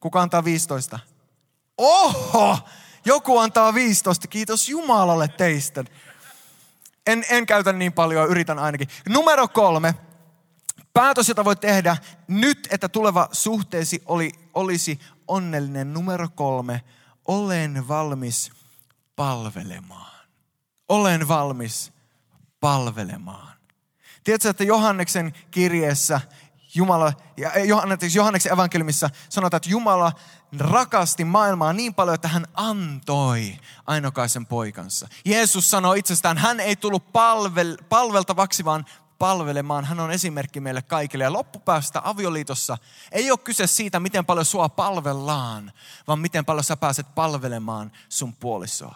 [0.00, 0.98] Kuka antaa viistoista?
[1.78, 2.58] Oho!
[3.04, 4.28] Joku antaa viistoista.
[4.28, 5.84] Kiitos Jumalalle teistä.
[7.06, 8.88] En, en käytä niin paljon, yritän ainakin.
[9.08, 9.94] Numero kolme.
[10.92, 11.96] Päätös, jota voit tehdä
[12.28, 15.94] nyt, että tuleva suhteesi oli, olisi onnellinen.
[15.94, 16.82] Numero kolme,
[17.24, 18.52] olen valmis
[19.16, 20.26] palvelemaan.
[20.88, 21.92] Olen valmis
[22.60, 23.56] palvelemaan.
[24.24, 26.20] Tiedätkö, että Johanneksen kirjeessä
[26.74, 27.50] Jumala, ja
[28.14, 30.12] Johanneksen evankeliumissa sanotaan, että Jumala
[30.58, 35.08] rakasti maailmaa niin paljon, että hän antoi ainokaisen poikansa.
[35.24, 38.86] Jeesus sanoi itsestään, hän ei tullut palvel, palveltavaksi, vaan
[39.18, 39.84] palvelemaan.
[39.84, 41.24] Hän on esimerkki meille kaikille.
[41.24, 42.78] Ja loppupäästä avioliitossa
[43.12, 45.72] ei ole kyse siitä, miten paljon sua palvellaan,
[46.06, 48.94] vaan miten paljon sä pääset palvelemaan sun puolisoa.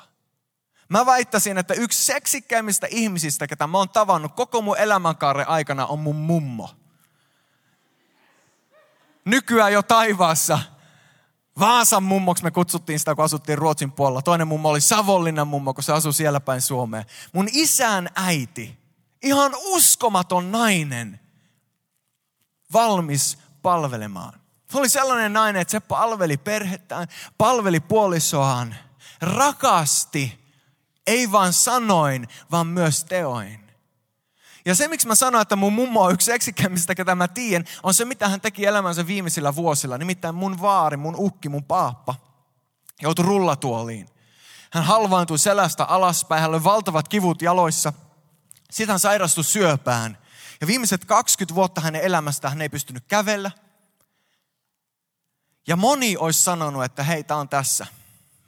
[0.88, 5.98] Mä väittäisin, että yksi seksikkäimmistä ihmisistä, ketä mä oon tavannut koko mun elämänkaaren aikana, on
[5.98, 6.70] mun mummo.
[9.24, 10.58] Nykyään jo taivaassa.
[11.60, 14.22] Vaasan mummoksi me kutsuttiin sitä, kun asuttiin Ruotsin puolella.
[14.22, 17.04] Toinen mummo oli Savonlinnan mummo, kun se asui siellä päin Suomeen.
[17.32, 18.78] Mun isän äiti,
[19.22, 21.20] ihan uskomaton nainen,
[22.72, 24.40] valmis palvelemaan.
[24.70, 28.76] Se oli sellainen nainen, että se palveli perhettään, palveli puolisoaan,
[29.20, 30.40] rakasti,
[31.06, 33.59] ei vain sanoin, vaan myös teoin.
[34.64, 37.94] Ja se, miksi mä sanoin, että mun mummo on yksi seksikämmistä, ketä mä tiedän, on
[37.94, 39.98] se, mitä hän teki elämänsä viimeisillä vuosilla.
[39.98, 42.14] Nimittäin mun vaari, mun ukki, mun paappa
[43.02, 44.08] joutui rullatuoliin.
[44.72, 47.92] Hän halvaantui selästä alaspäin, hän oli valtavat kivut jaloissa.
[48.70, 50.18] Sitten hän sairastui syöpään.
[50.60, 53.50] Ja viimeiset 20 vuotta hänen elämästä hän ei pystynyt kävellä.
[55.66, 57.86] Ja moni olisi sanonut, että hei, tämä on tässä.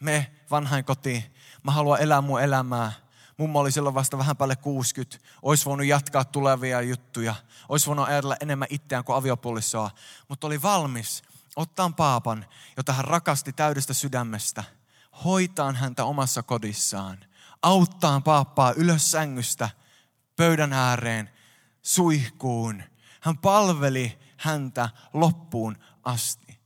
[0.01, 1.25] Me vanhain kotiin.
[1.63, 2.93] Mä haluan elää mun elämää
[3.37, 5.19] Mummo oli silloin vasta vähän päälle 60.
[5.43, 7.35] Olisi voinut jatkaa tulevia juttuja.
[7.69, 9.91] Olisi voinut ajatella enemmän itseään kuin aviopuolisoa.
[10.29, 11.23] Mutta oli valmis
[11.57, 14.65] ottaa paapan, jota hän rakasti täydestä sydämestä.
[15.25, 17.19] Hoitaan häntä omassa kodissaan.
[17.63, 19.71] Auttaa paappaa ylös sängystä,
[20.37, 21.31] pöydän ääreen,
[21.83, 22.83] suihkuun.
[23.21, 26.61] Hän palveli häntä loppuun asti.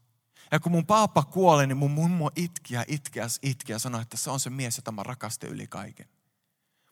[0.51, 4.01] Ja kun mun paappa kuoli, niin mun mummo itki ja itki ja itki ja sanoi,
[4.01, 6.16] että se on se mies, jota mä rakastan yli kaiken.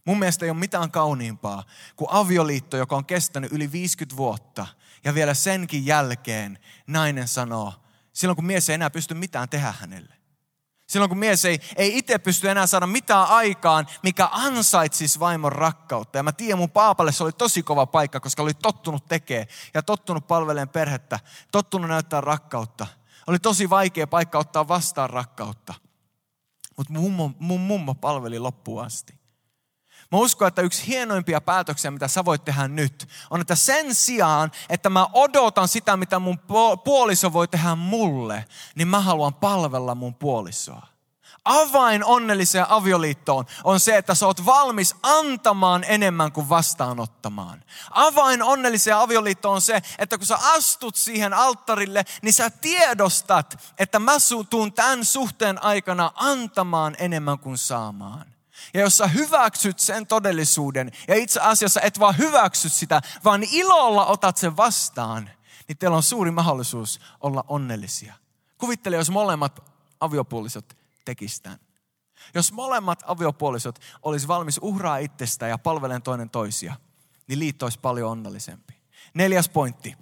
[0.05, 1.63] Mun mielestä ei ole mitään kauniimpaa
[1.95, 4.67] kuin avioliitto, joka on kestänyt yli 50 vuotta.
[5.03, 7.73] Ja vielä senkin jälkeen nainen sanoo,
[8.13, 10.15] silloin kun mies ei enää pysty mitään tehdä hänelle.
[10.87, 16.17] Silloin kun mies ei, ei itse pysty enää saada mitään aikaan, mikä ansaitsisi vaimon rakkautta.
[16.17, 19.83] Ja mä tiedän, mun paapalle se oli tosi kova paikka, koska oli tottunut tekemään ja
[19.83, 21.19] tottunut palveleen perhettä,
[21.51, 22.87] tottunut näyttää rakkautta.
[23.27, 25.73] Oli tosi vaikea paikka ottaa vastaan rakkautta.
[26.77, 29.24] Mutta mun, mun mummo palveli loppuun asti.
[30.15, 34.51] Mä uskon, että yksi hienoimpia päätöksiä, mitä sä voit tehdä nyt, on, että sen sijaan,
[34.69, 36.39] että mä odotan sitä, mitä mun
[36.83, 40.87] puoliso voi tehdä mulle, niin mä haluan palvella mun puolisoa.
[41.45, 47.63] Avain onnelliseen avioliittoon on se, että sä oot valmis antamaan enemmän kuin vastaanottamaan.
[47.91, 53.99] Avain onnelliseen avioliittoon on se, että kun sä astut siihen alttarille, niin sä tiedostat, että
[53.99, 54.13] mä
[54.49, 58.34] tuun tämän suhteen aikana antamaan enemmän kuin saamaan.
[58.73, 64.05] Ja jos sä hyväksyt sen todellisuuden, ja itse asiassa et vaan hyväksy sitä, vaan ilolla
[64.05, 65.29] otat sen vastaan,
[65.67, 68.13] niin teillä on suuri mahdollisuus olla onnellisia.
[68.57, 71.59] Kuvittele, jos molemmat aviopuolisot tekistään.
[72.33, 76.75] Jos molemmat aviopuolisot olisi valmis uhraa itsestä ja palvelen toinen toisia,
[77.27, 78.73] niin liitto olisi paljon onnellisempi.
[79.13, 79.97] Neljäs pointti.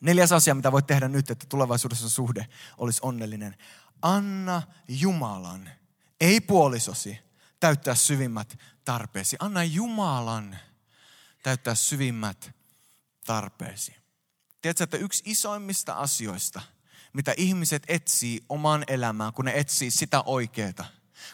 [0.00, 2.46] Neljäs asia, mitä voit tehdä nyt, että tulevaisuudessa suhde
[2.78, 3.56] olisi onnellinen.
[4.02, 5.70] Anna Jumalan,
[6.20, 7.18] ei puolisosi,
[7.62, 9.36] täyttää syvimmät tarpeesi.
[9.38, 10.58] Anna Jumalan
[11.42, 12.50] täyttää syvimmät
[13.26, 13.96] tarpeesi.
[14.62, 16.60] Tiedätkö, että yksi isoimmista asioista,
[17.12, 20.86] mitä ihmiset etsii omaan elämään, kun ne etsii sitä oikeaa,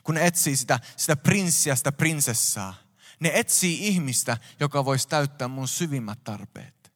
[0.05, 2.75] kun ne etsii sitä, sitä prinssiä, sitä prinsessaa,
[3.21, 6.93] ne etsii ihmistä, joka voisi täyttää mun syvimmät tarpeet.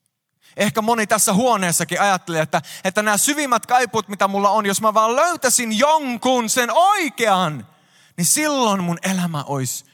[0.56, 4.94] Ehkä moni tässä huoneessakin ajattelee, että, että nämä syvimmät kaiput, mitä mulla on, jos mä
[4.94, 7.71] vaan löytäisin jonkun sen oikean,
[8.16, 9.84] niin silloin mun elämä olisi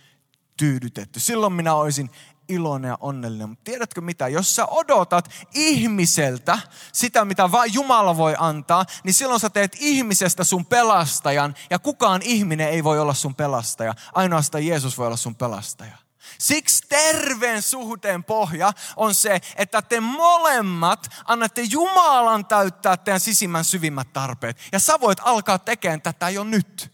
[0.57, 1.20] tyydytetty.
[1.20, 2.11] Silloin minä olisin
[2.48, 3.48] iloinen ja onnellinen.
[3.48, 4.28] Mutta tiedätkö mitä?
[4.28, 6.59] Jos sä odotat ihmiseltä
[6.92, 11.54] sitä, mitä vain Jumala voi antaa, niin silloin sä teet ihmisestä sun pelastajan.
[11.70, 13.94] Ja kukaan ihminen ei voi olla sun pelastaja.
[14.14, 15.96] Ainoastaan Jeesus voi olla sun pelastaja.
[16.38, 24.12] Siksi terveen suhteen pohja on se, että te molemmat annatte Jumalan täyttää teidän sisimmän syvimmät
[24.12, 24.57] tarpeet.
[24.72, 26.88] Ja sä voit alkaa tekemään tätä jo nyt.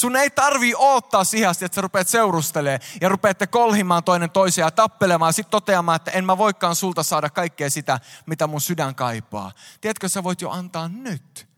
[0.00, 4.70] Sun ei tarvi odottaa siihen että sä rupeat seurustelemaan ja rupeatte kolhimaan toinen toisia ja
[4.70, 9.52] tappelemaan sitten toteamaan, että en mä voikaan sulta saada kaikkea sitä, mitä mun sydän kaipaa.
[9.80, 11.48] Tiedätkö, sä voit jo antaa nyt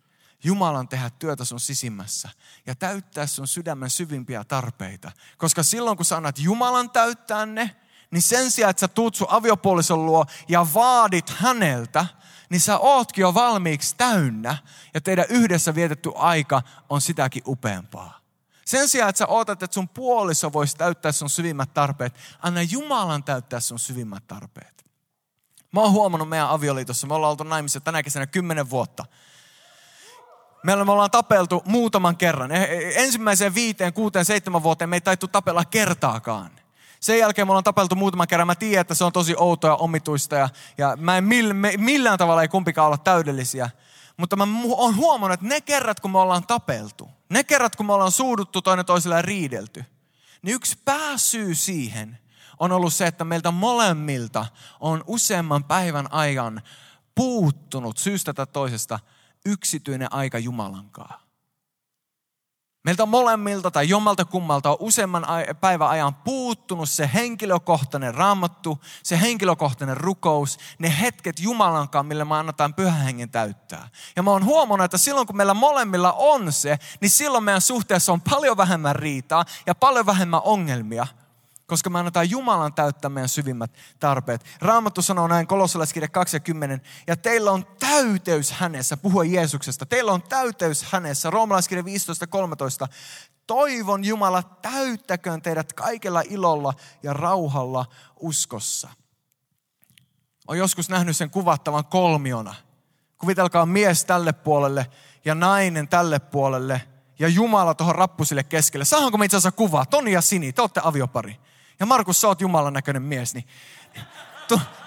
[0.45, 2.29] Jumalan tehdä työtä sun sisimmässä
[2.67, 5.13] ja täyttää sun sydämen syvimpiä tarpeita.
[5.39, 7.77] Koska silloin, kun sä annat Jumalan täyttää ne,
[8.11, 12.07] niin sen sijaan, että sä tuut sun aviopuolison luo ja vaadit häneltä,
[12.49, 14.57] niin sä ootkin jo valmiiksi täynnä
[14.95, 18.22] ja teidän yhdessä vietetty aika on sitäkin upeampaa.
[18.65, 23.25] Sen sijaan, että sä ootat, että sun puoliso voisi täyttää sun syvimmät tarpeet, anna Jumalan
[23.25, 24.85] täyttää sun syvimmät tarpeet.
[25.73, 29.05] Mä oon huomannut meidän avioliitossa, me ollaan oltu naimissa tänä kesänä kymmenen vuotta.
[30.65, 32.53] Meillä me ollaan tapeltu muutaman kerran.
[32.53, 36.51] E, e, ensimmäiseen viiteen, kuuteen, seitsemän vuoteen me ei taittu tapella kertaakaan.
[37.01, 38.47] Sen jälkeen me ollaan tapeltu muutaman kerran.
[38.47, 40.49] Mä tiedän, että se on tosi outoa ja omituista ja,
[40.79, 43.71] ja mä en mill, me, millään tavalla ei kumpikaan olla täydellisiä.
[44.17, 47.93] Mutta mä oon huomannut, että ne kerrat, kun me ollaan tapeltu, ne kerrat, kun me
[47.93, 49.85] ollaan suuduttu toinen toisella ja riidelty,
[50.43, 52.19] niin yksi pääsyy siihen
[52.59, 54.47] on ollut se, että meiltä molemmilta
[54.81, 56.63] on useamman päivän ajan
[57.15, 58.99] puuttunut syystä tai toisesta
[59.47, 61.21] yksityinen aika Jumalankaan.
[62.85, 65.27] Meiltä molemmilta tai jommalta kummalta on useamman
[65.61, 72.75] päivän ajan puuttunut se henkilökohtainen raamattu, se henkilökohtainen rukous, ne hetket Jumalankaan, millä me annetaan
[72.75, 73.89] pyhän hengen täyttää.
[74.17, 78.13] Ja mä oon huomannut, että silloin kun meillä molemmilla on se, niin silloin meidän suhteessa
[78.13, 81.07] on paljon vähemmän riitaa ja paljon vähemmän ongelmia–
[81.67, 84.45] koska me annetaan Jumalan täyttää meidän syvimmät tarpeet.
[84.61, 90.83] Raamattu sanoo näin kolossalaiskirja 20, ja teillä on täyteys hänessä, puhua Jeesuksesta, teillä on täyteys
[90.93, 91.31] hänessä.
[91.31, 92.93] Roomalaiskirja 15.13,
[93.47, 97.87] toivon Jumala täyttäköön teidät kaikella ilolla ja rauhalla
[98.21, 98.89] uskossa.
[100.49, 102.55] Olen joskus nähnyt sen kuvattavan kolmiona.
[103.19, 104.87] Kuvitelkaa mies tälle puolelle
[105.25, 106.83] ja nainen tälle puolelle
[107.19, 108.85] ja Jumala tuohon rappusille keskelle.
[108.85, 109.87] Saanko me itse asiassa kuvaa?
[109.87, 111.37] Toni ja Sini, te olette aviopari.
[111.83, 113.45] Ja Markus, sä oot Jumalan näköinen mies, niin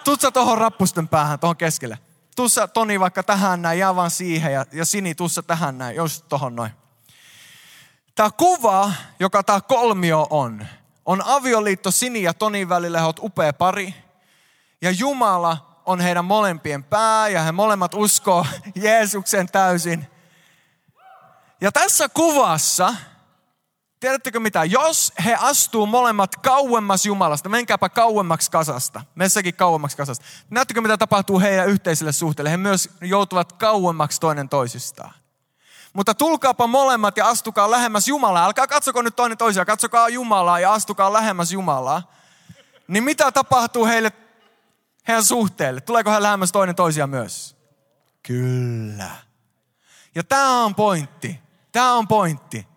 [0.03, 1.99] tuut sä tuohon rappusten päähän, tuohon keskelle.
[2.35, 6.25] Tuossa Toni vaikka tähän näin, jää vaan siihen ja, ja Sini tuossa tähän näin, just
[6.29, 6.71] tuohon noin.
[8.15, 10.67] Tämä kuva, joka tämä kolmio on,
[11.05, 13.95] on avioliitto Sini ja Toni välillä, he ovat upea pari.
[14.81, 20.07] Ja Jumala on heidän molempien pää ja he molemmat uskoo Jeesuksen täysin.
[21.61, 22.95] Ja tässä kuvassa
[24.05, 24.63] Tiedättekö mitä?
[24.63, 30.25] Jos he astuu molemmat kauemmas Jumalasta, menkääpä kauemmaksi kasasta, messäkin kauemmaksi kasasta.
[30.49, 32.51] Näettekö mitä tapahtuu heidän yhteiselle suhteelle?
[32.51, 35.13] He myös joutuvat kauemmaksi toinen toisistaan.
[35.93, 38.45] Mutta tulkaapa molemmat ja astukaa lähemmäs Jumalaa.
[38.45, 42.11] Älkää katsoko nyt toinen toisia, katsokaa Jumalaa ja astukaa lähemmäs Jumalaa.
[42.87, 44.11] Niin mitä tapahtuu heille,
[45.07, 45.81] heidän suhteelle?
[45.81, 47.55] Tuleeko he lähemmäs toinen toisia myös?
[48.23, 49.11] Kyllä.
[50.15, 51.39] Ja tämä on pointti.
[51.71, 52.74] Tämä on pointti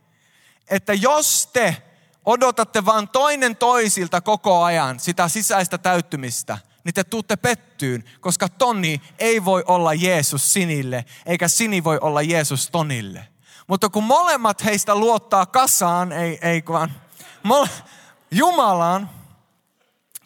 [0.70, 1.76] että jos te
[2.24, 9.02] odotatte vain toinen toisilta koko ajan sitä sisäistä täyttymistä, niin te tuutte pettyyn, koska Toni
[9.18, 13.28] ei voi olla Jeesus sinille, eikä Sini voi olla Jeesus Tonille.
[13.66, 16.92] Mutta kun molemmat heistä luottaa kasaan, ei, ei vaan
[18.30, 19.10] Jumalaan,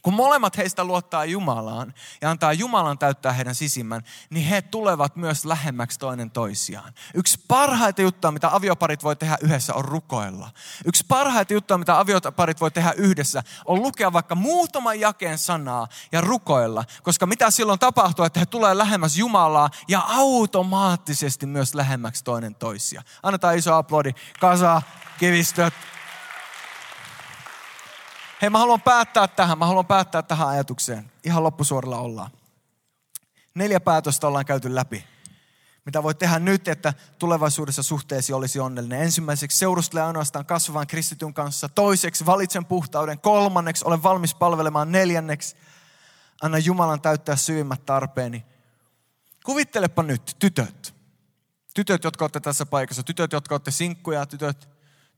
[0.03, 5.45] kun molemmat heistä luottaa Jumalaan ja antaa Jumalan täyttää heidän sisimmän, niin he tulevat myös
[5.45, 6.93] lähemmäksi toinen toisiaan.
[7.15, 10.51] Yksi parhaita juttuja, mitä avioparit voi tehdä yhdessä, on rukoilla.
[10.85, 16.21] Yksi parhaita juttuja, mitä avioparit voi tehdä yhdessä, on lukea vaikka muutaman jakeen sanaa ja
[16.21, 16.85] rukoilla.
[17.03, 23.03] Koska mitä silloin tapahtuu, että he tulee lähemmäs Jumalaa ja automaattisesti myös lähemmäksi toinen toisia.
[23.23, 24.13] Annetaan iso aplodi.
[24.41, 24.83] Kasa,
[25.19, 25.75] kivistöt,
[28.43, 29.59] Hei, mä haluan päättää tähän.
[29.59, 31.11] Mä haluan päättää tähän ajatukseen.
[31.25, 32.31] Ihan loppusuoralla ollaan.
[33.55, 35.05] Neljä päätöstä ollaan käyty läpi.
[35.85, 39.03] Mitä voit tehdä nyt, että tulevaisuudessa suhteesi olisi onnellinen?
[39.03, 41.69] Ensimmäiseksi seurustele ainoastaan kasvavan kristityn kanssa.
[41.69, 43.21] Toiseksi valitsen puhtauden.
[43.21, 44.93] Kolmanneksi olen valmis palvelemaan.
[44.93, 45.57] Neljänneksi
[46.43, 48.45] anna Jumalan täyttää syvimmät tarpeeni.
[49.45, 50.95] Kuvittelepa nyt, tytöt.
[51.75, 53.03] Tytöt, jotka olette tässä paikassa.
[53.03, 54.27] Tytöt, jotka olette sinkkuja.
[54.27, 54.69] Tytöt,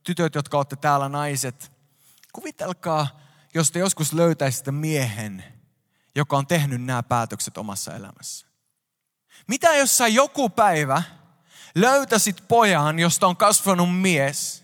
[0.02, 1.73] tytöt jotka olette täällä naiset.
[2.34, 3.20] Kuvitelkaa,
[3.54, 5.44] jos te joskus löytäisitte miehen,
[6.14, 8.46] joka on tehnyt nämä päätökset omassa elämässä.
[9.46, 11.02] Mitä jos sä joku päivä
[11.74, 14.63] löytäisit pojan, josta on kasvanut mies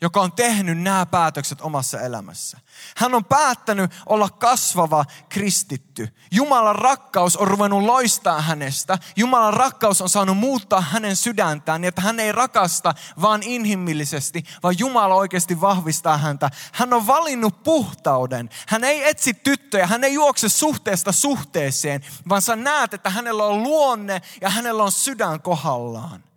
[0.00, 2.58] joka on tehnyt nämä päätökset omassa elämässä.
[2.96, 6.08] Hän on päättänyt olla kasvava kristitty.
[6.30, 8.98] Jumalan rakkaus on ruvennut loistaa hänestä.
[9.16, 14.78] Jumalan rakkaus on saanut muuttaa hänen sydäntään, niin että hän ei rakasta vaan inhimillisesti, vaan
[14.78, 16.50] Jumala oikeasti vahvistaa häntä.
[16.72, 18.50] Hän on valinnut puhtauden.
[18.68, 23.62] Hän ei etsi tyttöjä, hän ei juokse suhteesta suhteeseen, vaan sä näet, että hänellä on
[23.62, 26.29] luonne ja hänellä on sydän kohdallaan.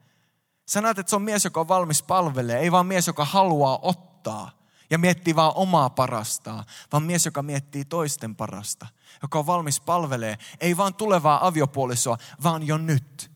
[0.66, 3.80] Sä näet, että se on mies, joka on valmis palvelee, ei vaan mies, joka haluaa
[3.82, 4.52] ottaa
[4.90, 8.88] ja miettii vaan omaa parastaa, vaan mies, joka miettii toisten parasta,
[9.22, 13.32] joka on valmis palvelee, ei vaan tulevaa aviopuolisoa, vaan jo nyt.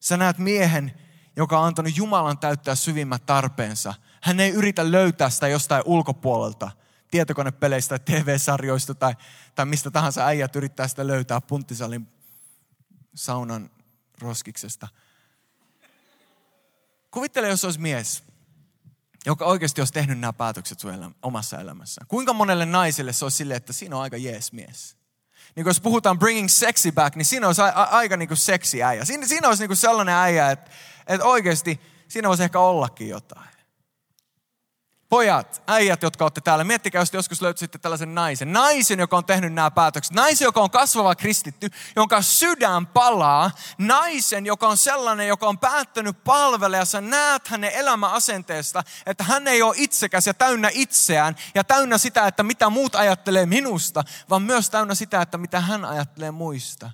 [0.00, 1.00] Sä näet miehen,
[1.36, 3.94] joka on antanut Jumalan täyttää syvimmät tarpeensa.
[4.22, 6.70] Hän ei yritä löytää sitä jostain ulkopuolelta,
[7.10, 9.14] tietokonepeleistä, TV-sarjoista tai,
[9.54, 12.08] tai mistä tahansa äijät yrittää sitä löytää punttisalin
[13.14, 13.70] saunan
[14.20, 14.88] roskiksesta–
[17.12, 18.22] Kuvittele, jos olisi mies,
[19.26, 22.00] joka oikeasti olisi tehnyt nämä päätökset sun omassa elämässä.
[22.08, 24.96] Kuinka monelle naiselle se olisi silleen, että siinä on aika jees mies.
[25.56, 28.82] niin jos puhutaan bringing sexy back, niin siinä olisi a- a- aika niin kuin seksi
[28.82, 29.04] äijä.
[29.04, 30.70] Siinä, siinä olisi niin kuin sellainen äijä, että,
[31.06, 33.48] että oikeasti siinä voisi ehkä ollakin jotain.
[35.12, 38.52] Pojat, äijät, jotka olette täällä, miettikää, jos joskus löytäisitte tällaisen naisen.
[38.52, 40.14] Naisen, joka on tehnyt nämä päätökset.
[40.14, 43.50] Naisen, joka on kasvava kristitty, jonka sydän palaa.
[43.78, 49.48] Naisen, joka on sellainen, joka on päättänyt palvella ja sä näet hänen elämäasenteesta, että hän
[49.48, 54.42] ei ole itsekäs ja täynnä itseään ja täynnä sitä, että mitä muut ajattelee minusta, vaan
[54.42, 56.90] myös täynnä sitä, että mitä hän ajattelee muista.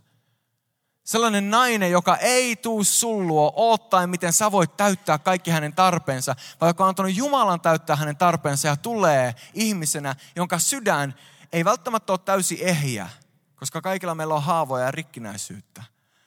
[1.09, 6.70] Sellainen nainen, joka ei tuu sullua oottain, miten sä voit täyttää kaikki hänen tarpeensa, vaan
[6.70, 11.14] joka on antanut Jumalan täyttää hänen tarpeensa ja tulee ihmisenä, jonka sydän
[11.52, 13.09] ei välttämättä ole täysin ehjä,
[13.56, 15.82] koska kaikilla meillä on haavoja ja rikkinäisyyttä.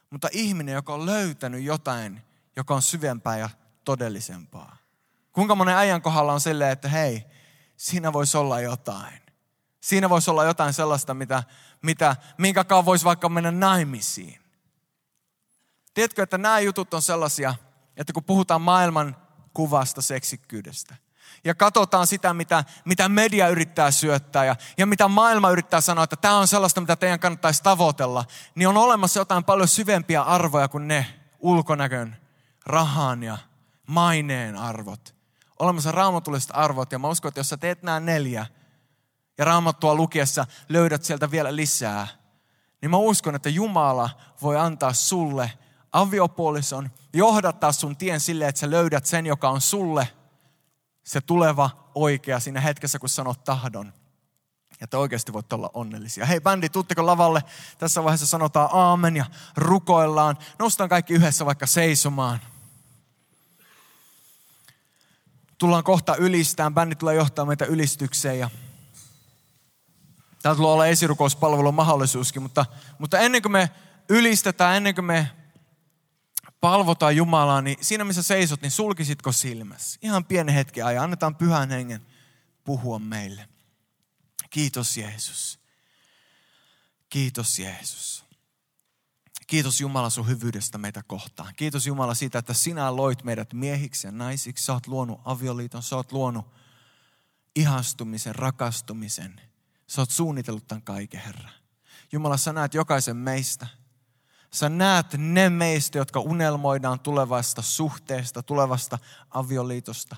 [0.10, 2.22] Mutta ihminen, joka on löytänyt jotain,
[2.56, 3.50] joka on syvempää ja
[3.86, 4.78] todellisempaa.
[5.32, 7.26] Kuinka monen ajan kohdalla on silleen, että hei,
[7.78, 9.22] siinä voisi olla jotain.
[9.82, 11.44] Siinä voisi olla jotain sellaista, mitä,
[11.82, 14.41] mitä, minkä kanssa voisi vaikka mennä naimisiin.
[15.94, 17.56] Tiedätkö, että nämä jutut on sellaisia,
[17.98, 19.16] että kun puhutaan maailman
[19.54, 20.96] kuvasta seksikkyydestä,
[21.44, 26.16] ja katsotaan sitä, mitä, mitä media yrittää syöttää ja, ja mitä maailma yrittää sanoa, että
[26.16, 28.26] tämä on sellaista, mitä teidän kannattaisi tavoitella,
[28.56, 31.06] niin on olemassa jotain paljon syvempiä arvoja kuin ne
[31.40, 32.18] ulkonäkön,
[32.66, 33.38] rahan ja
[33.88, 35.16] maineen arvot.
[35.60, 38.46] Olemassa raamatulliset arvot ja mä uskon, että jos sä teet nämä neljä
[39.38, 42.08] ja raamattua lukiessa löydät sieltä vielä lisää,
[42.82, 44.10] niin mä uskon, että Jumala
[44.42, 45.52] voi antaa sulle
[45.92, 50.08] aviopuolison, johdattaa sun tien sille, että sä löydät sen, joka on sulle
[51.04, 53.94] se tuleva oikea siinä hetkessä, kun sanot tahdon.
[54.82, 56.26] Ja te oikeasti voitte olla onnellisia.
[56.26, 57.44] Hei bändi, tuutteko lavalle?
[57.78, 59.26] Tässä vaiheessa sanotaan aamen ja
[59.58, 60.38] rukoillaan.
[60.60, 62.40] Noustaan kaikki yhdessä vaikka seisomaan.
[65.58, 66.74] Tullaan kohta ylistään.
[66.74, 68.50] Bändi tulee johtaa meitä ylistykseen ja
[70.42, 72.66] Täällä tulee olla esirukouspalvelun mahdollisuuskin, mutta,
[73.00, 73.70] mutta ennen kuin me
[74.10, 75.32] ylistetään, ennen kuin me
[76.62, 80.00] palvotaan Jumalaa, niin siinä missä seisot, niin sulkisitko silmässä?
[80.02, 81.04] Ihan pieni hetki ajan.
[81.04, 82.06] Annetaan pyhän hengen
[82.64, 83.50] puhua meille.
[84.50, 85.60] Kiitos Jeesus.
[87.10, 88.26] Kiitos Jeesus.
[89.48, 91.54] Kiitos Jumala sun hyvyydestä meitä kohtaan.
[91.56, 94.66] Kiitos Jumala siitä, että sinä loit meidät miehiksi ja naisiksi.
[94.66, 96.46] Sä oot luonut avioliiton, sä oot luonut
[97.56, 99.42] ihastumisen, rakastumisen.
[99.88, 101.50] Sä oot suunnitellut tämän kaiken, Herra.
[102.12, 103.68] Jumala, sä näet jokaisen meistä–
[104.54, 109.00] Sä näet ne meistä, jotka unelmoidaan tulevasta suhteesta, tulevasta
[109.30, 110.16] avioliitosta.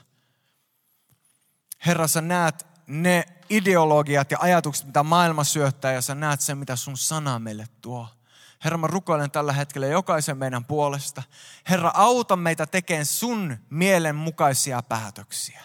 [1.86, 6.76] Herra, sä näet ne ideologiat ja ajatukset, mitä maailma syöttää, ja sä näet sen, mitä
[6.76, 8.08] sun sana meille tuo.
[8.64, 11.24] Herra, mä rukoilen tällä hetkellä jokaisen meidän puolesta.
[11.70, 15.62] Herra, auta meitä tekemään sun mielen mukaisia päätöksiä.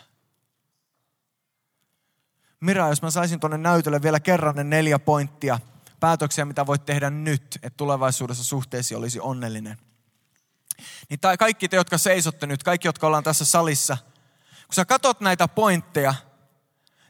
[2.60, 5.58] Mira, jos mä saisin tuonne näytölle vielä kerran ne neljä pointtia–
[6.00, 9.78] päätöksiä, mitä voit tehdä nyt, että tulevaisuudessa suhteesi olisi onnellinen.
[11.08, 13.96] Niin tai kaikki te, jotka seisotte nyt, kaikki, jotka ollaan tässä salissa,
[14.66, 16.14] kun sä katot näitä pointteja,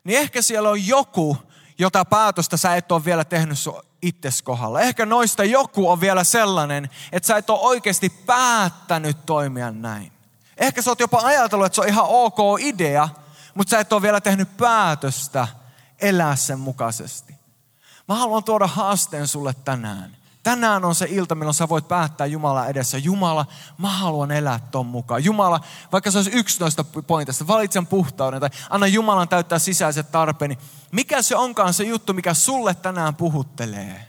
[0.05, 1.36] niin ehkä siellä on joku,
[1.78, 4.80] jota päätöstä sä et ole vielä tehnyt sun itses kohdalla.
[4.80, 10.12] Ehkä noista joku on vielä sellainen, että sä et ole oikeasti päättänyt toimia näin.
[10.57, 13.09] Ehkä sä oot jopa ajatellut, että se on ihan ok idea,
[13.55, 15.49] mutta sä et ole vielä tehnyt päätöstä
[16.01, 17.38] elää sen mukaisesti.
[18.09, 20.17] Mä haluan tuoda haasteen sulle tänään.
[20.43, 22.99] Tänään on se ilta, milloin sä voit päättää Jumala edessä.
[22.99, 23.47] Jumala,
[23.79, 25.25] mä haluan elää ton mukaan.
[25.25, 25.61] Jumala,
[25.93, 30.59] vaikka se olisi yksi noista pointista, valitsen puhtauden tai anna Jumalan täyttää sisäiset tarpeeni.
[30.93, 34.07] Mikä se onkaan se juttu, mikä sulle tänään puhuttelee?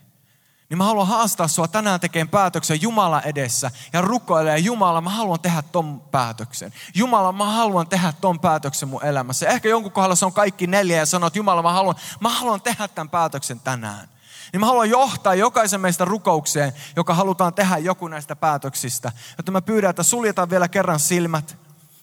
[0.69, 5.39] Niin mä haluan haastaa sua tänään tekemään päätöksen Jumala edessä ja rukoilee, Jumala, mä haluan
[5.39, 6.73] tehdä ton päätöksen.
[6.95, 9.47] Jumala, mä haluan tehdä ton päätöksen mun elämässä.
[9.47, 12.61] Ehkä jonkun kohdalla se on kaikki neljä ja sanoo, että Jumala, mä haluan, mä haluan
[12.61, 14.09] tehdä tämän päätöksen tänään.
[14.53, 19.11] Niin mä haluan johtaa jokaisen meistä rukoukseen, joka halutaan tehdä joku näistä päätöksistä.
[19.37, 21.57] Jotta mä pyydän, että suljetaan vielä kerran silmät.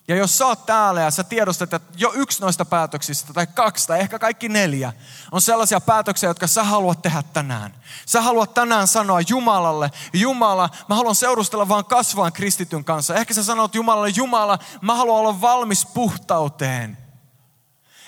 [0.08, 3.86] Ja jos sä oot täällä ja sä tiedostat, että jo yksi noista päätöksistä tai kaksi
[3.86, 4.92] tai ehkä kaikki neljä
[5.32, 7.74] on sellaisia päätöksiä, jotka sä haluat tehdä tänään.
[8.06, 13.14] Sä haluat tänään sanoa Jumalalle, Jumala, mä haluan seurustella vaan kasvaan kristityn kanssa.
[13.14, 16.98] Ehkä sä sanot Jumalalle, Jumala, mä haluan olla valmis puhtauteen.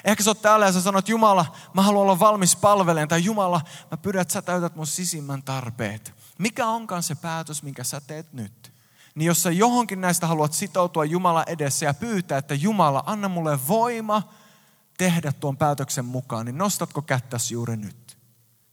[0.04, 3.08] Ehkä sä oot täällä ja sä sanot, Jumala, mä haluan olla valmis palveleen.
[3.08, 6.14] Tai Jumala, mä pyydän, että sä täytät mun sisimmän tarpeet.
[6.38, 8.77] Mikä onkaan se päätös, minkä sä teet nyt?
[9.18, 13.58] Niin jos sä johonkin näistä haluat sitoutua Jumala edessä ja pyytää, että Jumala, anna mulle
[13.68, 14.32] voima
[14.98, 18.18] tehdä tuon päätöksen mukaan, niin nostatko kättäsi juuri nyt?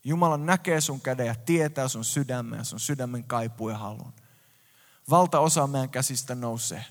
[0.04, 4.14] Jumala näkee sun käden ja tietää sun sydämen ja sun sydämen kaipuu ja halun.
[5.10, 6.86] Valtaosa meidän käsistä nousee.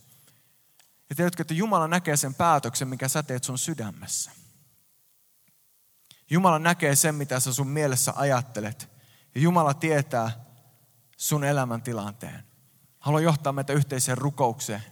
[1.11, 4.31] Ja tiedätkö, että Jumala näkee sen päätöksen, mikä sä teet sun sydämessä.
[6.31, 8.89] Jumala näkee sen, mitä sä sun mielessä ajattelet
[9.35, 10.45] Ja Jumala tietää
[11.17, 12.54] sun elämäntilanteen.
[13.05, 14.83] Haluan johtaa meitä yhteiseen rukoukseen.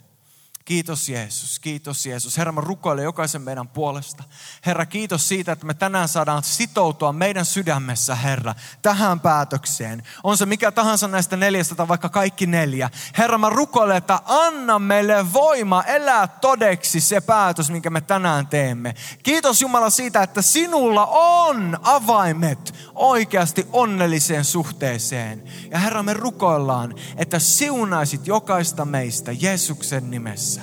[0.73, 2.39] Kiitos Jeesus, kiitos Jeesus.
[2.39, 4.25] Herra, mä rukoilen jokaisen meidän puolesta.
[4.67, 10.03] Herra, kiitos siitä, että me tänään saadaan sitoutua meidän sydämessä, Herra, tähän päätökseen.
[10.25, 12.91] On se mikä tahansa näistä neljästä tai vaikka kaikki neljä.
[13.19, 18.95] Herra, mä rukoilen, että anna meille voima elää todeksi se päätös, minkä me tänään teemme.
[19.23, 25.43] Kiitos Jumala siitä, että sinulla on avaimet oikeasti onnelliseen suhteeseen.
[25.71, 30.62] Ja Herra, me rukoillaan, että siunaisit jokaista meistä Jeesuksen nimessä.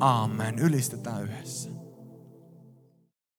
[0.00, 0.58] Amen.
[0.58, 1.43] Ylistetään yhdessä.